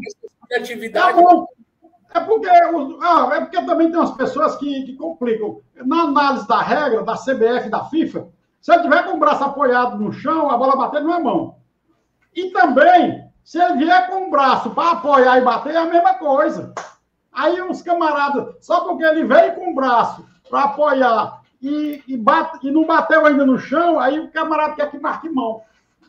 [0.55, 1.19] Atividade.
[1.19, 2.17] É.
[2.17, 5.59] É porque, ah, é porque também tem umas pessoas que, que complicam.
[5.75, 8.29] Na análise da regra, da CBF da FIFA,
[8.61, 11.57] se ele tiver com o braço apoiado no chão, a bola bater não é mão.
[12.33, 16.13] E também, se ele vier com o braço para apoiar e bater, é a mesma
[16.13, 16.73] coisa.
[17.29, 22.65] Aí uns camaradas, só porque ele veio com o braço para apoiar e, e, bate,
[22.65, 25.61] e não bateu ainda no chão, aí o camarada quer que marque mão.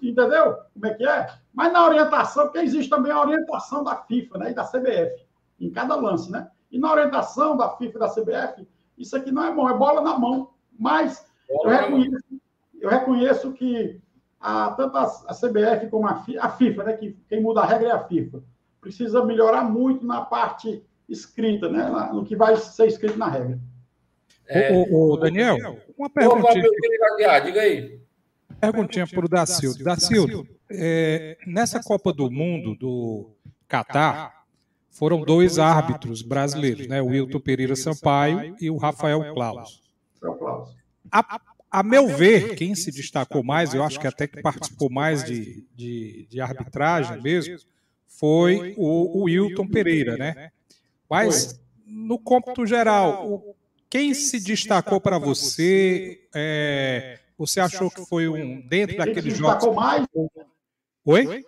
[0.02, 0.56] Entendeu?
[0.72, 1.28] Como é que é?
[1.52, 5.26] Mas na orientação, porque existe também a orientação da FIFA né, e da CBF
[5.60, 6.48] em cada lance, né?
[6.70, 10.00] E na orientação da FIFA e da CBF, isso aqui não é bom, é bola
[10.00, 10.50] na mão.
[10.78, 12.24] Mas eu reconheço,
[12.80, 14.00] eu reconheço que
[14.40, 17.88] a, tanto a, a CBF como a, a FIFA, né, que quem muda a regra
[17.88, 18.42] é a FIFA,
[18.80, 23.58] precisa melhorar muito na parte escrita, né, no que vai ser escrito na regra.
[24.50, 24.72] É...
[24.72, 26.52] O, o, Daniel, uma pergunta.
[27.44, 28.00] Diga aí.
[28.60, 29.84] Perguntinha para o Dacildo.
[29.84, 33.30] Dacildo, é, nessa Copa do Mundo do
[33.68, 34.44] Catar,
[34.90, 37.00] foram dois árbitros brasileiros, né?
[37.00, 39.80] O Wilton Pereira Sampaio e o Rafael Claus.
[41.10, 41.40] A,
[41.70, 45.64] a meu ver, quem se destacou mais, eu acho que até que participou mais de,
[45.74, 47.56] de, de arbitragem mesmo,
[48.08, 50.50] foi o, o Wilton Pereira, né?
[51.08, 53.56] Mas, no cômputo geral,
[53.90, 56.20] quem se destacou para você?
[56.32, 59.74] É, você achou que foi um dentro daqueles jogos?
[59.74, 60.06] mais?
[61.04, 61.44] Oi?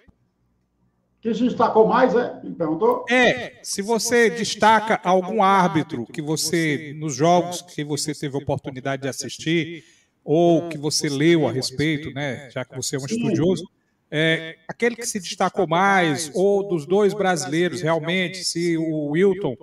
[1.20, 2.40] Quem se destacou mais, é?
[2.42, 3.04] Me perguntou?
[3.08, 9.08] É, se você destaca algum árbitro que você, nos jogos que você teve oportunidade de
[9.08, 9.84] assistir,
[10.24, 13.64] ou que você leu a respeito, né, já que você é um estudioso,
[14.10, 19.56] é, aquele que se destacou mais, ou dos dois brasileiros, realmente, se o Wilton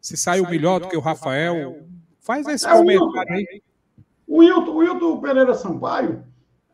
[0.00, 1.82] se saiu melhor do que o Rafael,
[2.26, 3.62] faz esse é, comentário aí.
[4.26, 6.24] O Wilton, o Wilton Pereira Sampaio,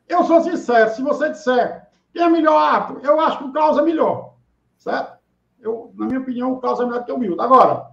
[0.08, 3.76] eu sou sincero, se você disser quem é melhor árbitro, eu acho que o Klaus
[3.76, 4.34] é melhor,
[4.78, 5.18] certo?
[5.60, 7.42] Eu, na minha opinião, o Klaus é melhor que o Wilton.
[7.42, 7.86] Agora,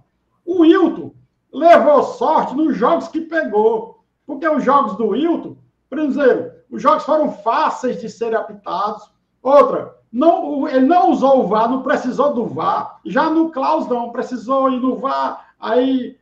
[0.44, 1.12] o Wilton
[1.52, 5.56] levou sorte nos jogos que pegou, porque os jogos do Wilton,
[5.92, 9.10] exemplo, os jogos foram fáceis de serem apitados.
[9.42, 13.00] Outra, não, ele não usou o VAR, não precisou do VAR.
[13.04, 16.19] Já no Klaus, não, precisou ir no VAR, aí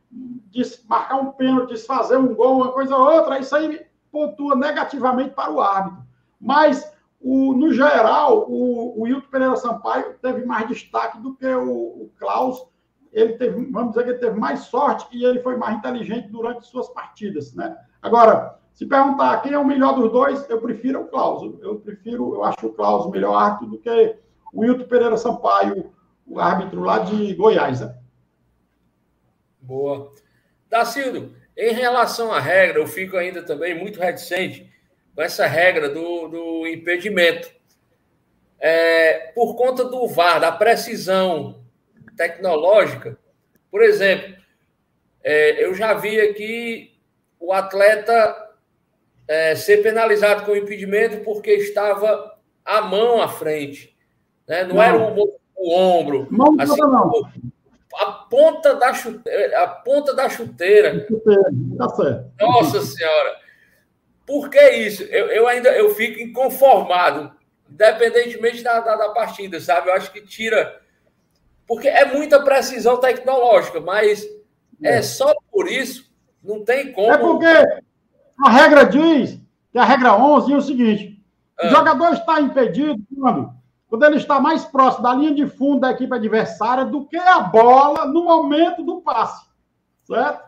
[0.87, 5.51] marcar um pênalti, desfazer um gol, uma coisa ou outra, isso aí pontua negativamente para
[5.51, 6.03] o árbitro.
[6.39, 11.71] Mas, o, no geral, o, o Hilton Pereira Sampaio teve mais destaque do que o,
[11.71, 12.65] o Klaus.
[13.11, 16.67] Ele teve, vamos dizer que ele teve mais sorte e ele foi mais inteligente durante
[16.67, 17.77] suas partidas, né?
[18.01, 21.41] Agora, se perguntar quem é o melhor dos dois, eu prefiro o Klaus.
[21.61, 24.17] Eu prefiro, eu acho o Klaus o melhor árbitro do que
[24.53, 25.91] o Hilton Pereira Sampaio,
[26.25, 27.95] o árbitro lá de Goiás, né?
[29.61, 30.11] Boa.
[30.69, 34.71] Dacildo, em relação à regra, eu fico ainda também muito reticente
[35.15, 37.49] com essa regra do, do impedimento.
[38.59, 41.63] É, por conta do VAR, da precisão
[42.15, 43.17] tecnológica,
[43.71, 44.35] por exemplo,
[45.23, 46.97] é, eu já vi aqui
[47.39, 48.49] o atleta
[49.27, 53.95] é, ser penalizado com impedimento porque estava a mão à frente.
[54.47, 54.63] Né?
[54.63, 54.83] Não, não.
[54.83, 56.27] era o, o ombro.
[56.31, 57.29] Não, assim, não
[57.95, 59.63] a ponta da chuteira.
[59.63, 61.07] A ponta da chuteira.
[62.39, 63.37] Nossa Senhora!
[64.25, 65.03] Por que isso?
[65.03, 67.31] Eu, eu ainda eu fico inconformado,
[67.69, 69.89] independentemente da, da, da, partida, sabe?
[69.89, 70.79] Eu acho que tira.
[71.67, 74.23] Porque é muita precisão tecnológica, mas
[74.83, 76.11] é, é só por isso,
[76.43, 77.11] não tem como.
[77.11, 77.47] É porque
[78.45, 79.39] a regra diz,
[79.71, 81.23] que a regra 11 é o seguinte:
[81.59, 81.67] ah.
[81.67, 83.58] o jogador está impedido quando
[83.89, 87.39] quando ele está mais próximo da linha de fundo da equipe adversária do que a
[87.39, 89.49] bola no momento do passe.
[90.03, 90.47] Certo?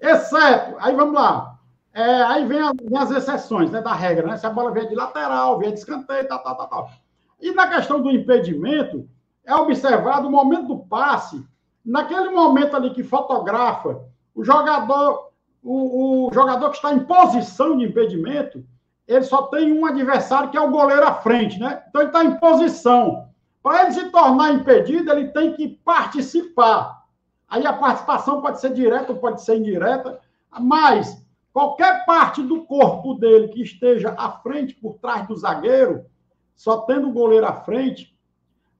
[0.00, 1.56] Exceto, aí vamos lá.
[1.92, 4.36] É, aí vem, a, vem, as exceções né, da regra, né?
[4.36, 6.90] Se a bola vier de lateral, vier de escanteio, tal, tal, tal, tal.
[7.40, 9.08] E na questão do impedimento,
[9.44, 11.44] é observado o momento do passe,
[11.84, 14.00] naquele momento ali que fotografa
[14.34, 15.30] o jogador,
[15.62, 18.64] o, o jogador que está em posição de impedimento,
[19.10, 21.82] ele só tem um adversário que é o goleiro à frente, né?
[21.88, 23.28] Então ele está em posição.
[23.60, 27.02] Para ele se tornar impedido, ele tem que participar.
[27.48, 30.20] Aí a participação pode ser direta ou pode ser indireta,
[30.60, 36.04] mas qualquer parte do corpo dele que esteja à frente, por trás do zagueiro,
[36.54, 38.16] só tendo o goleiro à frente,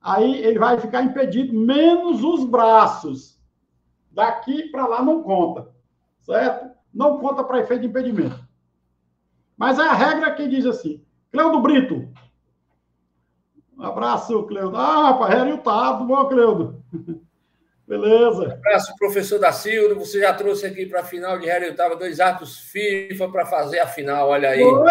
[0.01, 3.37] aí ele vai ficar impedido, menos os braços.
[4.13, 5.69] Daqui para lá não conta,
[6.23, 6.71] certo?
[6.95, 8.50] Não conta para efeito de impedimento.
[9.61, 11.05] Mas é a regra que diz assim.
[11.31, 12.09] Cleudo Brito.
[13.77, 14.75] Um abraço, Cleudo.
[14.75, 16.83] Ah, rapaz, era o Tudo bom, Cleudo?
[17.87, 18.49] Beleza.
[18.49, 19.97] Um abraço, professor da Silva.
[19.97, 23.81] Você já trouxe aqui para a final de Harry Tava dois atos FIFA para fazer
[23.81, 24.31] a final.
[24.31, 24.63] Olha aí.
[24.63, 24.83] Eu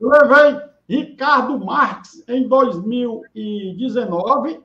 [0.00, 4.62] levei Ricardo Marques em 2019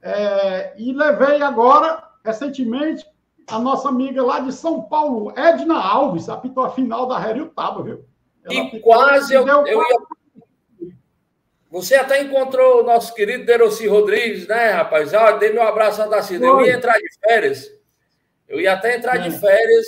[0.00, 3.04] é, e levei agora, recentemente,
[3.46, 7.82] a nossa amiga lá de São Paulo, Edna Alves, apitou a final da Harry Tava,
[7.82, 8.07] viu?
[8.50, 10.18] E quase eu, eu ia.
[11.70, 15.12] Você até encontrou o nosso querido Deroci Rodrigues, né, rapaz?
[15.12, 16.46] Ah, dei meu abraço da Cida.
[16.46, 17.70] Eu ia entrar de férias.
[18.48, 19.38] Eu ia até entrar de é.
[19.38, 19.86] férias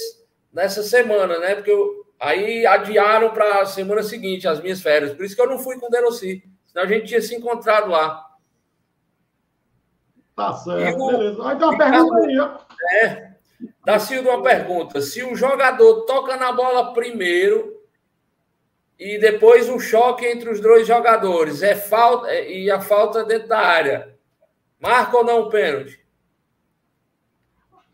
[0.52, 1.54] nessa semana, né?
[1.54, 5.14] Porque eu, aí adiaram para a semana seguinte as minhas férias.
[5.14, 6.44] Por isso que eu não fui com o Deroci.
[6.66, 8.26] Senão a gente tinha se encontrado lá.
[10.36, 11.48] Tá certo, o, beleza.
[11.48, 12.58] Aí tem uma pergunta aí, ó.
[12.92, 13.30] É.
[13.84, 15.00] Da Silva, uma pergunta.
[15.00, 17.69] Se o jogador toca na bola primeiro,
[19.00, 21.62] e depois um choque entre os dois jogadores.
[21.62, 24.14] É falta é, e a falta dentro da área.
[24.78, 25.98] Marca ou não o pênalti?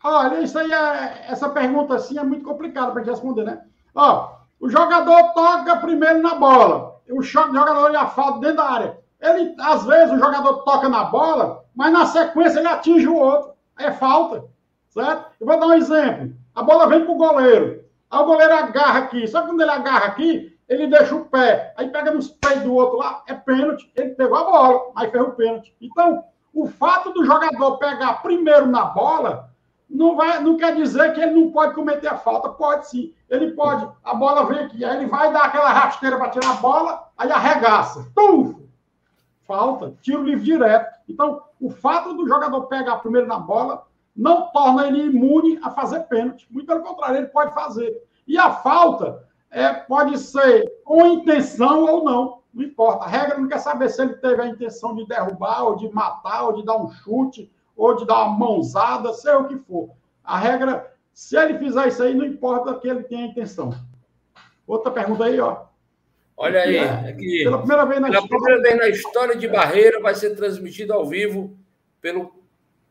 [0.03, 3.61] Olha, isso aí é, essa pergunta assim é muito complicada para responder, né?
[3.95, 6.97] Ó, o jogador toca primeiro na bola.
[7.09, 8.99] O choque do jogador e a falta dentro da área.
[9.21, 13.53] Ele, às vezes, o jogador toca na bola, mas na sequência ele atinge o outro.
[13.79, 14.43] É falta.
[14.89, 15.31] Certo?
[15.39, 16.35] Eu vou dar um exemplo.
[16.53, 17.85] A bola vem para o goleiro.
[18.11, 19.25] Aí o goleiro agarra aqui.
[19.25, 21.73] Só que quando ele agarra aqui, ele deixa o pé.
[21.77, 23.89] Aí pega nos pés do outro lá, é pênalti.
[23.95, 25.75] Ele pegou a bola, aí fez o pênalti.
[25.79, 29.49] Então, o fato do jogador pegar primeiro na bola
[29.89, 32.49] não, vai, não quer dizer que ele não pode cometer a falta.
[32.49, 33.13] Pode sim.
[33.29, 33.87] Ele pode.
[34.03, 37.31] A bola vem aqui, aí ele vai dar aquela rasteira para tirar a bola, aí
[37.31, 38.11] arregaça.
[38.13, 38.67] Tuf!
[39.47, 40.93] Falta, tiro livre direto.
[41.07, 46.01] Então, o fato do jogador pegar primeiro na bola não torna ele imune a fazer
[46.01, 46.45] pênalti.
[46.51, 48.03] Muito pelo contrário, ele pode fazer.
[48.27, 52.41] E a falta é, pode ser com intenção ou não.
[52.53, 53.05] Não importa.
[53.05, 56.45] A regra não quer saber se ele teve a intenção de derrubar, ou de matar,
[56.45, 59.89] ou de dar um chute, ou de dar uma mãozada, seja o que for.
[60.23, 63.73] A regra, se ele fizer isso aí, não importa que ele tenha intenção.
[64.65, 65.67] Outra pergunta aí, ó.
[66.35, 67.43] Olha aí, aqui.
[67.43, 68.43] Pela primeira vez na pela história.
[68.43, 71.57] primeira vez na história de Barreira, vai ser transmitido ao vivo
[72.01, 72.31] pelo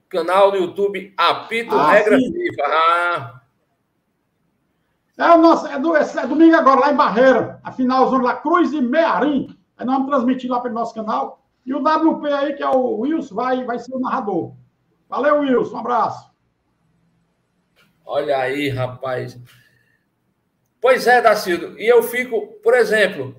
[0.08, 2.32] canal do YouTube Apito ah, Regra sim.
[2.32, 2.62] FIFA.
[2.66, 3.35] Ah.
[5.18, 7.60] É, o nosso, é, do, é domingo agora, lá em Barreira.
[7.64, 9.56] A finalzona lá, Cruz e Mearim.
[9.76, 11.42] Aí nós vamos transmitir lá pelo nosso canal.
[11.64, 14.52] E o WP aí, que é o Wilson, vai, vai ser o narrador.
[15.08, 15.76] Valeu, Wilson.
[15.76, 16.30] Um abraço.
[18.04, 19.38] Olha aí, rapaz.
[20.80, 21.78] Pois é, Dacildo.
[21.80, 23.34] E eu fico, por exemplo,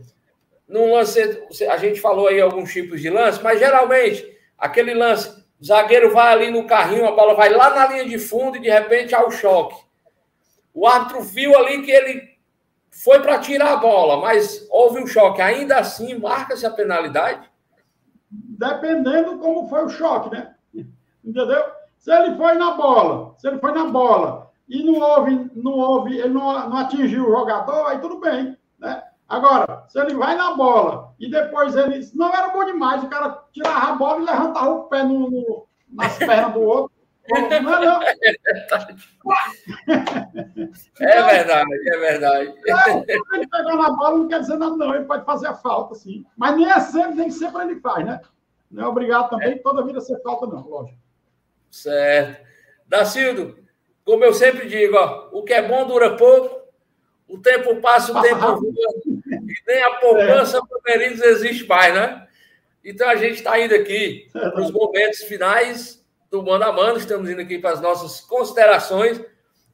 [0.68, 1.22] num lance.
[1.70, 5.30] A gente falou aí alguns tipos de lance, mas geralmente aquele lance,
[5.62, 8.62] o zagueiro vai ali no carrinho, a bola vai lá na linha de fundo e
[8.62, 9.87] de repente há o choque.
[10.78, 12.38] O árbitro viu ali que ele
[13.04, 15.42] foi para tirar a bola, mas houve um choque.
[15.42, 17.50] Ainda assim, marca-se a penalidade?
[18.30, 20.54] Dependendo como foi o choque, né?
[21.26, 21.64] Entendeu?
[21.98, 26.20] Se ele foi na bola, se ele foi na bola e não houve, não houve,
[26.20, 29.04] ele não, não atingiu o jogador, aí tudo bem, né?
[29.28, 32.08] Agora, se ele vai na bola e depois ele.
[32.14, 35.68] Não era bom demais, o cara tirava a bola e levantava o pé no, no
[35.90, 36.97] nas pernas do outro.
[37.30, 38.16] Não, é.
[41.00, 42.54] É verdade, é verdade.
[42.68, 44.96] É, ele pegar na bola não quer dizer nada, não.
[44.96, 46.26] Ele pode fazer a falta, sim.
[46.38, 48.22] Mas nem é sempre, nem sempre ele faz, né?
[48.72, 49.58] Não é obrigado também é.
[49.58, 50.98] toda vida ser falta, não, lógico.
[51.70, 52.46] Certo.
[52.88, 53.58] Dacildo,
[54.06, 56.68] como eu sempre digo, ó, o que é bom dura pouco,
[57.28, 58.62] o tempo passa, o passa tempo voa,
[59.26, 61.06] e nem a poupança é.
[61.06, 62.28] existe mais, né?
[62.84, 64.50] Então a gente está indo aqui é.
[64.50, 69.22] para os momentos finais do Mano a Mano, estamos indo aqui para as nossas considerações.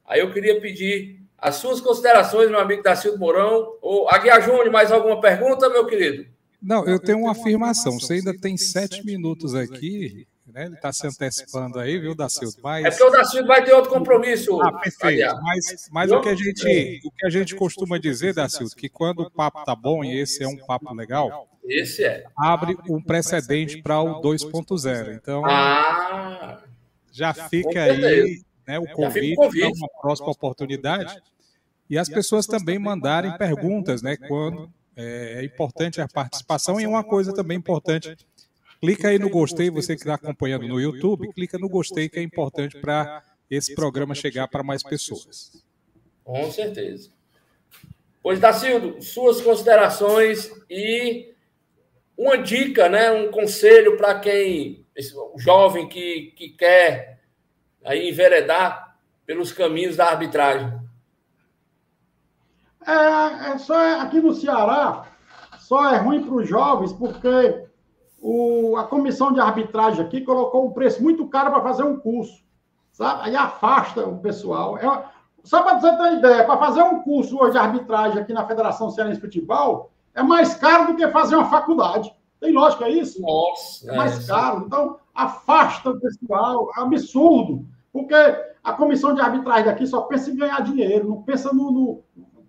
[0.06, 3.76] Aí eu queria pedir as suas considerações, meu amigo Dacildo Mourão.
[3.80, 6.26] Ou Aguiar Júnior, mais alguma pergunta, meu querido?
[6.62, 7.98] Não, eu tenho uma afirmação.
[7.98, 10.66] Você ainda tem sete minutos aqui né?
[10.66, 12.56] Ele está se antecipando aí, viu, Dacildo?
[12.62, 12.84] Mas...
[12.84, 14.60] É porque o Dacildo vai ter outro compromisso.
[14.62, 15.34] Ah, perfeito.
[15.42, 19.20] Mas, mas o, que a gente, o que a gente costuma dizer, Dacildo, que quando
[19.22, 22.24] o papo tá bom, e esse é um papo legal, esse é.
[22.36, 25.14] abre um precedente para o 2.0.
[25.14, 26.62] Então, ah,
[27.12, 31.16] já fica aí né, o convite para uma próxima oportunidade.
[31.88, 34.16] E as pessoas também mandarem perguntas, né?
[34.16, 38.16] Quando é, é importante a participação e uma coisa também importante
[38.84, 42.22] Clica aí no gostei, você que está acompanhando no YouTube, clica no gostei que é
[42.22, 45.64] importante para esse programa chegar para mais pessoas.
[46.22, 47.08] Com certeza.
[48.22, 51.33] Pois, Dacildo, suas considerações e
[52.16, 54.86] uma dica, né, um conselho para quem,
[55.34, 57.20] o jovem que, que quer
[57.84, 58.96] aí enveredar
[59.26, 60.72] pelos caminhos da arbitragem.
[62.86, 65.06] É, é só aqui no Ceará,
[65.58, 67.64] só é ruim para os jovens porque
[68.20, 72.44] o, a comissão de arbitragem aqui colocou um preço muito caro para fazer um curso,
[72.92, 73.22] sabe?
[73.24, 74.78] Aí afasta o pessoal.
[74.78, 75.04] É,
[75.42, 78.46] só para você ter uma ideia, para fazer um curso hoje de arbitragem aqui na
[78.46, 82.14] Federação Cearense de Futebol, é mais caro do que fazer uma faculdade.
[82.40, 83.20] Tem lógica isso?
[83.20, 83.90] Nossa.
[83.90, 84.64] É mais é, caro.
[84.66, 86.70] Então, afasta o pessoal.
[86.76, 87.66] É absurdo.
[87.92, 88.14] Porque
[88.62, 92.04] a comissão de arbitragem daqui só pensa em ganhar dinheiro, não pensa no, no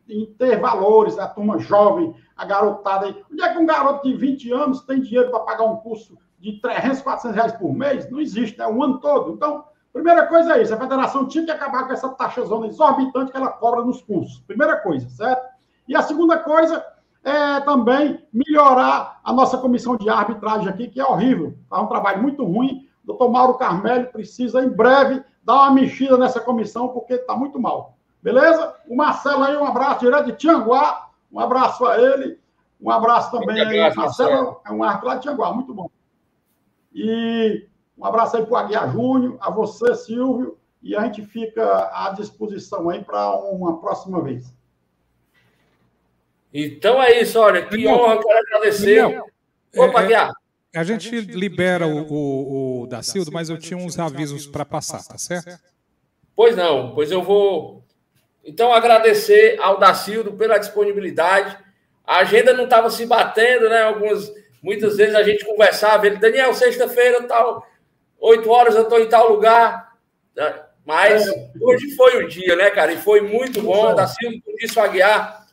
[0.08, 3.24] em ter valores, a turma jovem, a garotada aí.
[3.32, 6.60] Onde é que um garoto de 20 anos tem dinheiro para pagar um curso de
[6.62, 8.10] 300, 400 reais por mês?
[8.10, 8.68] Não existe, né?
[8.68, 9.34] O ano todo.
[9.34, 10.74] Então, primeira coisa é isso.
[10.74, 14.40] A federação tinha que acabar com essa taxa zona exorbitante que ela cobra nos cursos.
[14.42, 15.56] Primeira coisa, certo?
[15.88, 16.86] E a segunda coisa
[17.26, 21.58] é também melhorar a nossa comissão de arbitragem aqui, que é horrível.
[21.64, 22.88] Está um trabalho muito ruim.
[23.04, 27.60] O doutor Mauro Carmelho precisa, em breve, dar uma mexida nessa comissão, porque está muito
[27.60, 27.98] mal.
[28.22, 28.76] Beleza?
[28.88, 31.10] O Marcelo aí, um abraço direto de Tianguá.
[31.32, 32.40] Um abraço a ele.
[32.80, 35.90] Um abraço também aí, Marcelo, Marcelo, é um árbitro lá de Tianguá, muito bom.
[36.94, 37.68] E
[37.98, 42.12] um abraço aí para o Aguiar Júnior, a você, Silvio, e a gente fica à
[42.12, 44.54] disposição aí para uma próxima vez.
[46.58, 49.02] Então é isso, olha, que honra, quero agradecer.
[49.02, 49.26] Daniel,
[49.76, 50.34] Opa, é, Aguiar.
[50.74, 55.18] A gente libera o, o, o Dacildo, mas eu tinha uns avisos para passar, tá
[55.18, 55.60] certo?
[56.34, 57.84] Pois não, pois eu vou.
[58.42, 61.58] Então, agradecer ao Dacildo pela disponibilidade.
[62.06, 63.82] A agenda não estava se batendo, né?
[63.82, 64.32] Algumas,
[64.64, 67.68] muitas vezes a gente conversava, ele, Daniel, sexta-feira, tal,
[68.18, 69.94] oito horas eu estou em tal lugar.
[70.86, 71.28] Mas
[71.60, 72.94] hoje foi o dia, né, cara?
[72.94, 73.94] E foi muito bom.
[73.94, 75.45] Dacildo, como disse o Aguiar,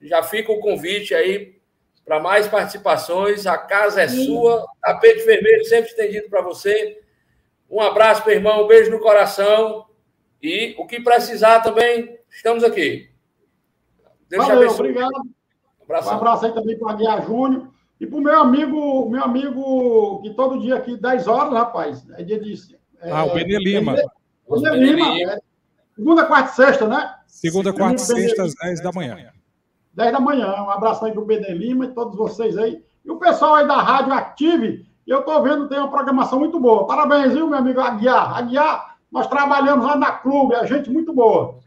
[0.00, 1.60] já fica o convite aí
[2.04, 3.46] para mais participações.
[3.46, 4.26] A casa é Sim.
[4.26, 7.00] sua, tapete vermelho sempre estendido para você.
[7.70, 9.86] Um abraço, meu irmão, um beijo no coração.
[10.42, 13.10] E o que precisar também, estamos aqui.
[14.28, 15.10] Deus Valeu, obrigado.
[15.10, 17.68] Um, um abraço aí também para a Guia Júnior.
[18.00, 22.22] E para o meu amigo, meu amigo, que todo dia aqui, 10 horas, rapaz, é
[22.22, 22.54] dia de.
[23.02, 23.94] É, ah, o Benê Lima.
[24.48, 25.32] Benê Lima.
[25.32, 25.38] É,
[25.94, 27.14] segunda, quarta e sexta, né?
[27.26, 29.30] Segunda, quarta e sexta, às 10 da manhã.
[29.94, 30.62] 10 da manhã.
[30.62, 32.82] Um abraço aí para o Benê Lima e todos vocês aí.
[33.04, 36.86] E o pessoal aí da Rádio Active, eu estou vendo tem uma programação muito boa.
[36.86, 38.36] Parabéns, viu, meu amigo Aguiar?
[38.36, 41.58] Aguiar, nós trabalhamos lá na clube, a gente muito boa.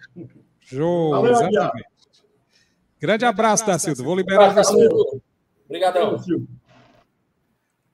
[0.59, 1.57] Show, Valeu, exatamente.
[1.57, 1.93] Aguiar.
[2.99, 4.03] Grande abraço, Dacildo.
[4.03, 4.89] Vou liberar você.
[5.65, 6.17] Obrigadão.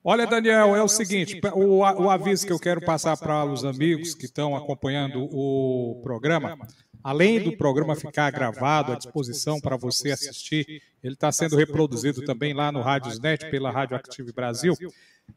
[0.04, 4.14] Olha, Daniel, é o seguinte: o, o aviso que eu quero passar para os amigos
[4.14, 6.56] que estão acompanhando o programa.
[7.02, 12.52] Além do programa ficar gravado à disposição para você assistir, ele está sendo reproduzido também
[12.52, 14.74] lá no Rádiosnet, pela Rádio Active Brasil.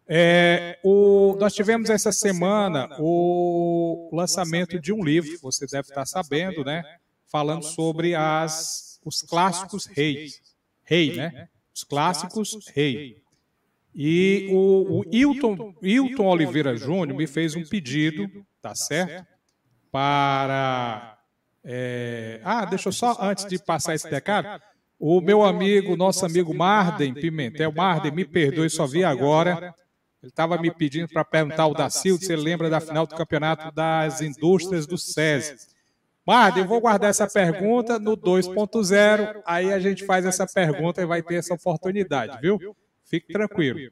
[0.07, 6.64] É, o, nós tivemos essa semana o lançamento de um livro, você deve estar sabendo,
[6.64, 6.84] né?
[7.28, 10.41] Falando sobre as, os clássicos reis.
[10.84, 11.47] Rei, né?
[11.74, 13.24] Os clássicos rei.
[13.95, 18.28] E o, o Hilton, Hilton Oliveira Júnior me fez um pedido,
[18.61, 19.26] tá certo?
[19.91, 21.20] Para.
[21.64, 24.61] É, ah, deixa eu só, antes de passar esse recado,
[24.99, 29.74] o meu amigo, nosso amigo Marden Pimentel, Marden, me perdoe, só vi agora.
[30.22, 33.74] Ele estava me pedindo para perguntar ao Dacildo se ele lembra da final do campeonato
[33.74, 35.74] das indústrias do SESI.
[36.26, 41.05] Marden, eu vou guardar essa pergunta no 2.0, aí a gente faz essa pergunta e
[41.05, 42.74] vai ter essa oportunidade, viu?
[43.03, 43.91] Fique tranquilo.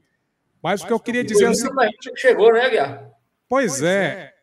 [0.63, 2.11] Mas o que eu queria dizer é o seguinte...
[2.15, 3.09] Chegou, né, Guiar?
[3.49, 4.33] Pois é.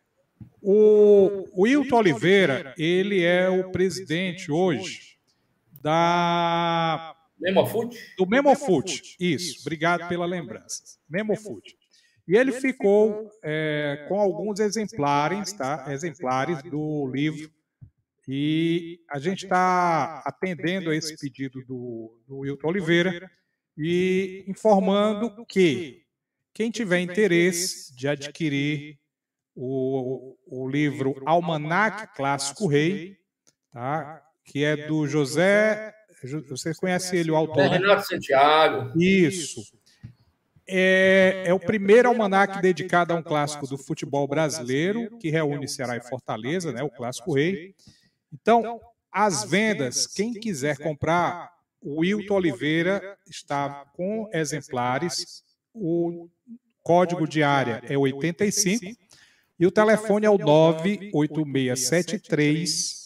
[0.60, 5.16] O, o Wilton Oliveira, ele é o presidente hoje
[5.80, 7.14] da...
[7.40, 7.96] Memofood?
[8.16, 9.60] Do Memofood, isso.
[9.60, 10.82] Obrigado pela lembrança.
[11.08, 11.76] Memofood.
[12.26, 15.86] E ele ficou é, com alguns exemplares, tá?
[15.88, 17.50] Exemplares do livro.
[18.28, 23.30] E a gente está atendendo a esse pedido do, do Wilton Oliveira
[23.78, 26.02] e informando que
[26.52, 28.98] quem tiver interesse de adquirir
[29.60, 33.16] o, o livro Almanac Clássico Rei,
[33.72, 34.22] tá?
[34.44, 35.92] que é do José.
[36.48, 37.64] Você conhece ele, o autor?
[37.64, 38.96] É Renato Santiago.
[38.96, 39.62] Isso.
[40.64, 45.96] É, é o primeiro almanac dedicado a um clássico do futebol brasileiro, que reúne Ceará
[45.96, 47.74] e Fortaleza, né, o Clássico Rei.
[48.32, 48.80] Então,
[49.10, 51.50] as vendas, quem quiser comprar,
[51.80, 55.42] o Wilton Oliveira está com exemplares.
[55.72, 56.28] O
[56.82, 59.07] código de área é 85
[59.58, 62.98] e o telefone é o 98673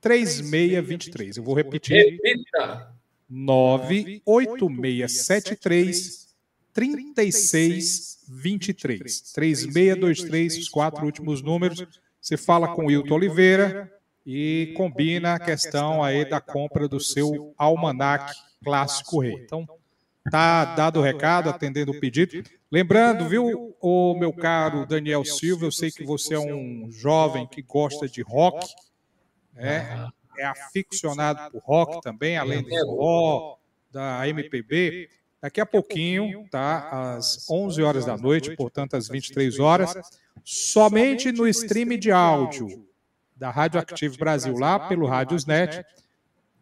[0.00, 1.36] 3623.
[1.36, 2.16] Eu vou repetir.
[3.28, 6.28] 98673
[6.72, 9.32] 3623.
[9.32, 11.84] 3623, os quatro últimos números.
[12.20, 13.92] Você fala com o Wilton Oliveira
[14.26, 19.32] e combina a questão aí da compra do seu almanac clássico rei.
[19.34, 19.66] Então,
[20.30, 22.42] tá dado o recado, atendendo o pedido.
[22.70, 27.62] Lembrando, viu, o meu caro Daniel Silva, eu sei que você é um jovem que
[27.62, 28.66] gosta de rock,
[29.54, 30.08] né?
[30.38, 33.56] é aficionado por rock também, além do forró,
[33.90, 35.08] da MPB.
[35.40, 37.16] Daqui a pouquinho, tá?
[37.16, 39.94] Às 11 horas da noite, portanto, às 23 horas,
[40.44, 42.86] somente no stream de áudio
[43.36, 45.84] da Rádio Active Brasil, lá pelo Rádiosnet,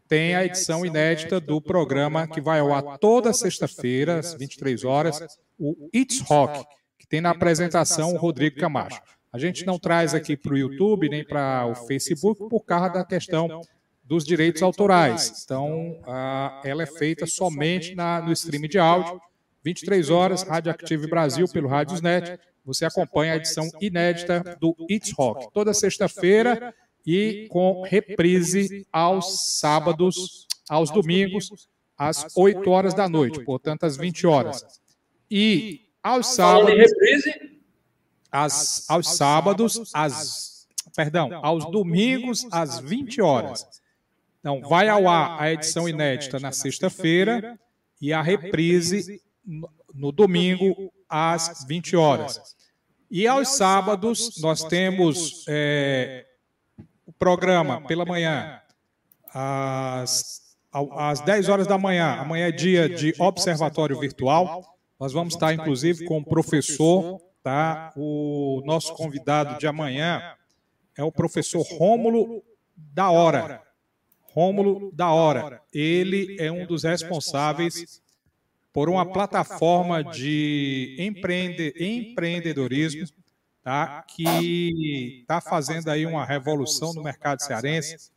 [0.08, 5.20] tem a edição inédita do programa que vai ao ar toda sexta-feira, às 23 horas,
[5.58, 6.64] o It's Rock,
[6.98, 9.00] que tem na apresentação o Rodrigo Camacho.
[9.32, 13.04] A gente não traz aqui para o YouTube nem para o Facebook por causa da
[13.04, 13.62] questão
[14.04, 15.42] dos direitos autorais.
[15.44, 19.20] Então, a, ela é feita somente na, no stream de áudio,
[19.64, 22.38] 23 horas, Rádio Active Brasil pelo Rádiosnet.
[22.64, 26.74] Você acompanha a edição inédita do It's Rock, toda sexta-feira
[27.06, 34.26] e com reprise aos sábados, aos domingos, às 8 horas da noite, portanto, às 20
[34.26, 34.64] horas.
[35.30, 37.58] E aos sábados, reprise,
[38.30, 43.66] às, aos sábados, às, perdão, aos domingos, às 20 horas.
[44.40, 47.58] Então, vai ao ar a edição inédita na sexta-feira
[48.00, 52.54] e a reprise no, no domingo, às 20 horas.
[53.10, 56.26] E aos sábados, nós temos é,
[57.06, 58.60] o programa pela manhã,
[59.32, 62.14] às, às 10 horas da manhã.
[62.14, 64.62] Amanhã é dia de observatório virtual.
[64.98, 67.92] Nós vamos estar, inclusive, com o professor, tá?
[67.96, 70.34] O nosso convidado de amanhã
[70.96, 72.42] é o professor Rômulo
[72.76, 73.62] da Hora.
[74.32, 75.60] Rômulo da Hora.
[75.72, 78.02] Ele é um dos responsáveis
[78.72, 83.06] por uma plataforma de empreende, empreendedorismo,
[83.64, 84.04] tá?
[84.06, 88.10] que está fazendo aí uma revolução no mercado cearense.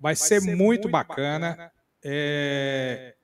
[0.00, 1.70] Vai ser muito bacana.
[2.02, 3.14] É,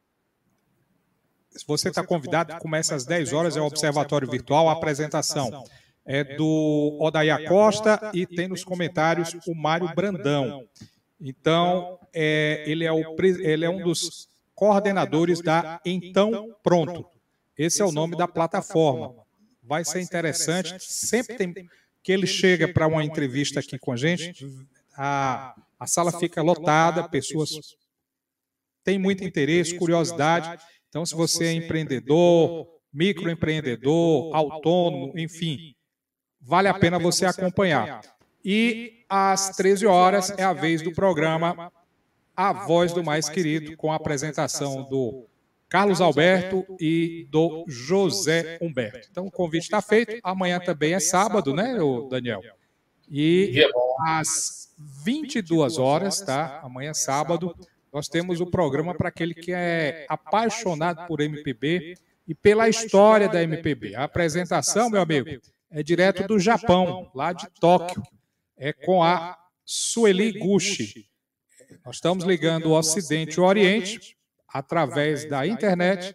[1.51, 5.65] Se você está convidado, começa às 10 horas, é o Observatório Virtual, a apresentação
[6.05, 10.67] é do Odaia Costa e tem nos comentários o Mário Brandão.
[11.21, 17.07] Então, é, ele, é o, ele é um dos coordenadores da Então Pronto.
[17.57, 19.22] Esse é o nome da plataforma.
[19.73, 20.77] Vai ser interessante.
[20.81, 21.55] Sempre tem
[22.03, 24.35] que ele chega para uma entrevista aqui com a gente,
[24.95, 27.49] a, a sala fica lotada, pessoas
[28.85, 30.63] têm muito interesse, curiosidade.
[30.91, 35.75] Então, se você é empreendedor, microempreendedor, autônomo, enfim,
[36.39, 38.03] vale a pena você acompanhar.
[38.45, 41.73] E às 13 horas é a vez do programa
[42.37, 45.27] A Voz do Mais Querido, com a apresentação do
[45.73, 49.09] Carlos Alberto e do José Humberto.
[49.11, 50.19] Então, o convite está feito.
[50.23, 52.43] Amanhã também é sábado, né, ô Daniel?
[53.11, 53.97] E bom.
[54.07, 56.61] às 22 horas, tá?
[56.63, 57.57] Amanhã é sábado,
[57.91, 61.97] nós temos o programa para aquele que é apaixonado por MPB
[62.29, 63.95] e pela história da MPB.
[63.95, 68.03] A apresentação, meu amigo, é direto do Japão, lá de Tóquio.
[68.59, 71.09] É com a Sueli Gucci.
[71.83, 74.19] Nós estamos ligando o Ocidente e o Oriente
[74.53, 76.15] através da internet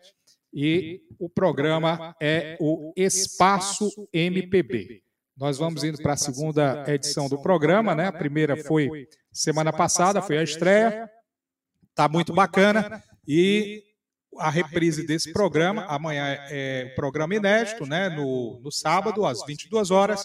[0.54, 5.04] e o programa é o Espaço MPB.
[5.36, 8.08] Nós vamos indo para a segunda edição do programa, né?
[8.08, 11.10] A primeira foi semana passada, foi a estreia.
[11.94, 13.84] Tá muito bacana e
[14.40, 18.10] a reprise desse programa amanhã é o programa inédito, né?
[18.10, 20.24] No, no sábado às 22 horas,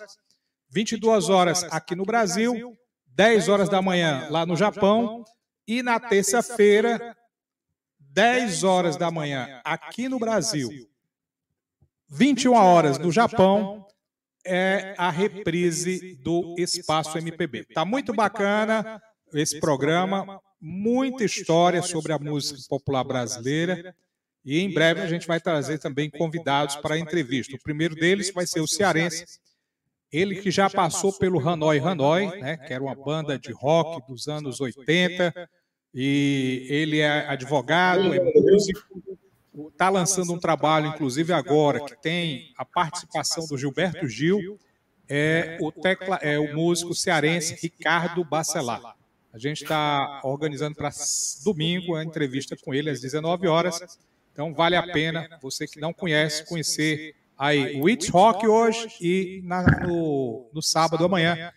[0.70, 5.24] 22 horas aqui no Brasil, 10 horas da manhã lá no Japão
[5.66, 7.14] e na terça-feira
[8.12, 10.68] 10 horas da manhã aqui no Brasil,
[12.08, 13.86] 21 horas no Japão,
[14.44, 17.64] é a reprise do Espaço MPB.
[17.72, 19.00] Tá muito bacana
[19.32, 23.94] esse programa, muita história sobre a música popular brasileira.
[24.44, 27.56] E em breve a gente vai trazer também convidados para a entrevista.
[27.56, 29.24] O primeiro deles vai ser o cearense,
[30.10, 34.28] ele que já passou pelo Hanoi Hanoi, né, que era uma banda de rock dos
[34.28, 35.48] anos 80,
[35.94, 38.80] e ele é advogado, é músico,
[39.70, 44.58] está lançando um trabalho, inclusive agora, que tem a participação do Gilberto Gil,
[45.08, 48.96] é o, tecla, é o músico cearense Ricardo Bacelar.
[49.32, 50.90] A gente está organizando para
[51.44, 53.98] domingo a entrevista com ele às 19 horas.
[54.32, 59.42] Então vale a pena, você que não conhece, conhecer aí o It's Rock hoje e
[59.44, 61.52] na, no, no sábado amanhã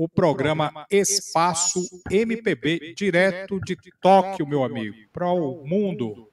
[0.00, 1.78] o programa Espaço
[2.10, 6.26] MPB, direto de Tóquio, meu amigo, para o mundo.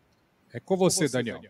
[0.54, 1.42] É com você, Daniel.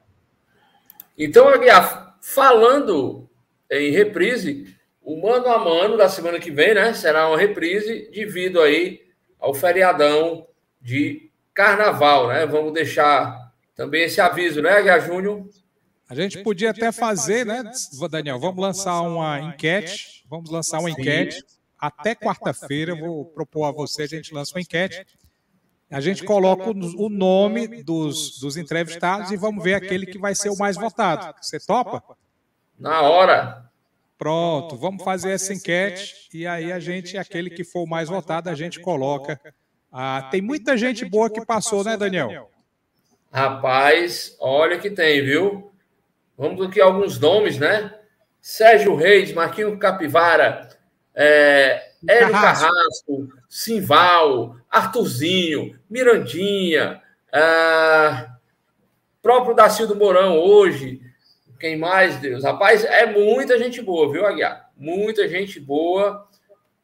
[1.16, 3.30] Então, Aguiar, falando
[3.70, 6.92] em reprise, o mano a mano da semana que vem, né?
[6.96, 9.02] Será uma reprise devido aí
[9.40, 10.48] ao feriadão
[10.82, 12.48] de carnaval, né?
[12.48, 15.48] Vamos deixar também esse aviso, né, Aguiar Júnior?
[16.10, 17.64] A gente podia até fazer, né,
[18.10, 18.40] Daniel?
[18.40, 20.26] Vamos lançar uma enquete.
[20.28, 21.44] Vamos lançar uma enquete.
[21.80, 25.06] Até quarta-feira, eu vou propor a você, a gente lança uma enquete.
[25.90, 30.50] A gente coloca o nome dos, dos entrevistados e vamos ver aquele que vai ser
[30.50, 31.34] o mais votado.
[31.42, 32.04] Você topa?
[32.78, 33.70] Na hora.
[34.18, 38.50] Pronto, vamos fazer essa enquete e aí a gente, aquele que for o mais votado,
[38.50, 39.40] a gente coloca.
[39.92, 42.50] Ah, tem muita gente boa que passou, né, Daniel?
[43.32, 45.72] Rapaz, olha que tem, viu?
[46.38, 47.94] Vamos aqui alguns nomes, né?
[48.42, 50.70] Sérgio Reis, Marquinhos Capivara,
[51.18, 52.68] é, Hélio Carrasco.
[52.68, 57.02] Carrasco, Simval, Artuzinho, Mirandinha,
[57.34, 58.36] ah,
[59.22, 61.02] próprio Dacildo Mourão hoje.
[61.60, 62.44] Quem mais, Deus?
[62.44, 64.70] Rapaz, é muita gente boa, viu, Aguiar?
[64.78, 66.28] Muita gente boa.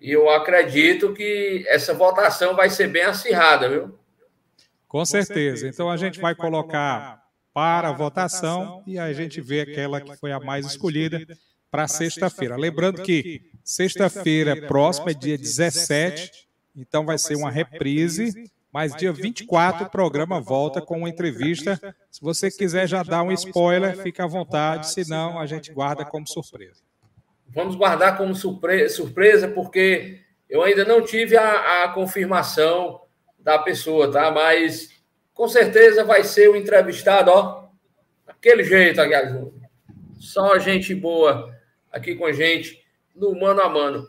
[0.01, 3.99] E eu acredito que essa votação vai ser bem acirrada, viu?
[4.87, 5.67] Com certeza.
[5.67, 7.21] Então a gente vai colocar
[7.53, 11.21] para a votação e a gente vê aquela que foi a mais escolhida
[11.69, 12.57] para sexta-feira.
[12.57, 19.85] Lembrando que sexta-feira próxima é dia 17, então vai ser uma reprise, mas dia 24
[19.85, 21.79] o programa volta com uma entrevista.
[22.09, 26.27] Se você quiser já dar um spoiler, fica à vontade, senão a gente guarda como
[26.27, 26.81] surpresa.
[27.47, 33.01] Vamos guardar como surpresa, porque eu ainda não tive a, a confirmação
[33.37, 34.31] da pessoa, tá?
[34.31, 34.89] Mas
[35.33, 37.67] com certeza vai ser o entrevistado, ó,
[38.25, 39.53] daquele jeito, Aguiar Júnior.
[40.19, 41.53] Só gente boa
[41.91, 42.82] aqui com a gente
[43.15, 44.07] no mano a mano.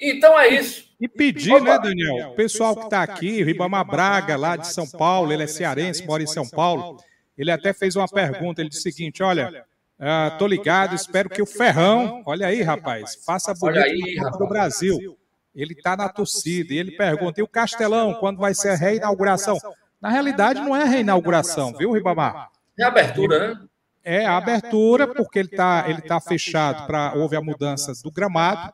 [0.00, 0.92] Então é isso.
[1.00, 2.30] E pedir, né, Daniel?
[2.30, 6.06] O pessoal que está aqui, o Ribamar Braga, lá de São Paulo, ele é cearense,
[6.06, 6.98] mora em São Paulo.
[7.36, 9.64] Ele até fez uma pergunta, ele disse o seguinte: olha,
[9.98, 15.18] uh, tô ligado, espero que o Ferrão, olha aí, rapaz, faça bonito do Brasil.
[15.54, 19.58] Ele está na torcida e ele pergunta: e o Castelão, quando vai ser a reinauguração?
[20.00, 22.50] Na realidade, não é a reinauguração, viu, Ribamar?
[22.78, 23.60] É abertura, né?
[24.04, 27.14] É a abertura, porque ele está ele tá fechado para.
[27.16, 28.72] Houve a mudança do gramado.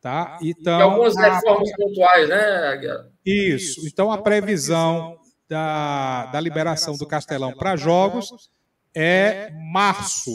[0.00, 0.38] Tá?
[0.42, 3.86] Então, e algumas reformas a, pontuais, né, Isso.
[3.86, 8.50] Então, a previsão da, da liberação do Castelão para jogos
[8.94, 10.30] é março.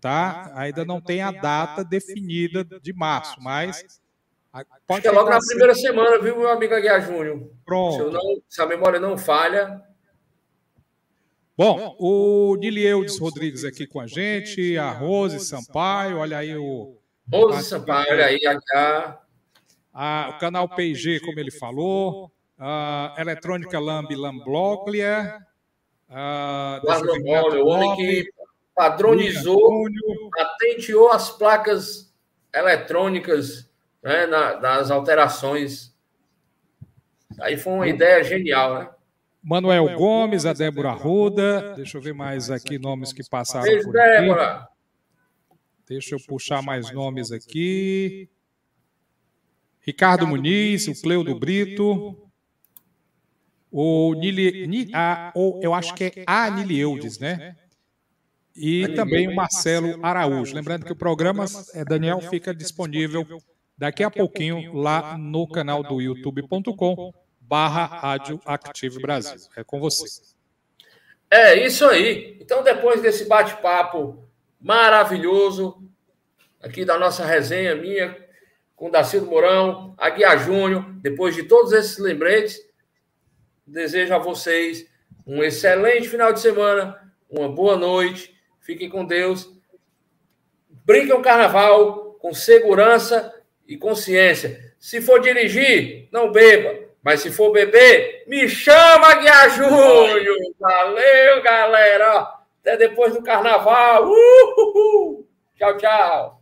[0.00, 0.52] Tá?
[0.56, 3.84] Ainda não tem a data definida de março, mas
[4.86, 7.50] Pode Acho que é logo na primeira semana, viu, meu amigo Aguiar Júnior?
[7.64, 8.04] Pronto.
[8.04, 9.82] Se, não, se, a memória não falha.
[11.56, 16.98] Bom, o Nilieudes Rodrigues aqui com a gente, a Rose Sampaio, olha aí o.
[17.32, 19.22] Rose Sampaio, olha aí, Aguiar.
[19.92, 22.32] A, o canal PG, como ele falou.
[22.58, 25.38] A Eletrônica Lambi Lambloglia.
[27.62, 28.28] o homem que
[28.74, 29.86] padronizou,
[30.36, 32.12] patenteou as placas
[32.52, 33.70] eletrônicas
[34.02, 35.94] né, na, nas alterações.
[37.40, 38.90] Aí foi uma ideia genial, né?
[39.44, 41.74] Manuel Gomes, a Débora Ruda.
[41.76, 44.66] Deixa eu ver mais aqui nomes que passaram Beijo, por Débora.
[45.86, 48.30] Deixa eu puxar mais nomes aqui.
[49.80, 52.16] Ricardo Muniz, o Cleudo Brito.
[53.70, 57.54] O Nili, a, ou, eu acho que é a Nilieudes, né?
[58.56, 60.54] E também o Marcelo Araújo.
[60.54, 63.26] Lembrando que o programa, é, Daniel, fica disponível
[63.76, 67.12] daqui a pouquinho lá no canal do youtube.com
[67.48, 69.48] barra Rádio Active Brasil.
[69.56, 70.22] É com você.
[71.30, 72.38] É isso aí.
[72.40, 74.28] Então, depois desse bate-papo
[74.60, 75.82] maravilhoso
[76.62, 78.16] aqui da nossa resenha minha
[78.74, 82.58] com Dacildo Mourão, Aguiar Júnior, depois de todos esses lembretes,
[83.66, 84.86] desejo a vocês
[85.26, 89.50] um excelente final de semana, uma boa noite, fiquem com Deus,
[90.68, 93.32] brinquem o carnaval com segurança
[93.66, 94.74] e consciência.
[94.78, 96.83] Se for dirigir, não beba.
[97.04, 100.38] Mas se for beber, me chama, Guia Júnior.
[100.58, 102.28] Valeu, galera.
[102.60, 104.04] Até depois do carnaval.
[104.04, 105.28] Uhul.
[105.58, 106.40] Tchau, tchau.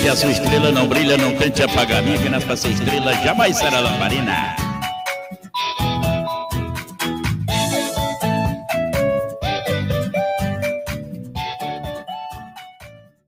[0.00, 3.58] Se a sua estrela não brilha, não tente apagar minha, que nasce ser estrela jamais
[3.58, 4.59] será lamparina.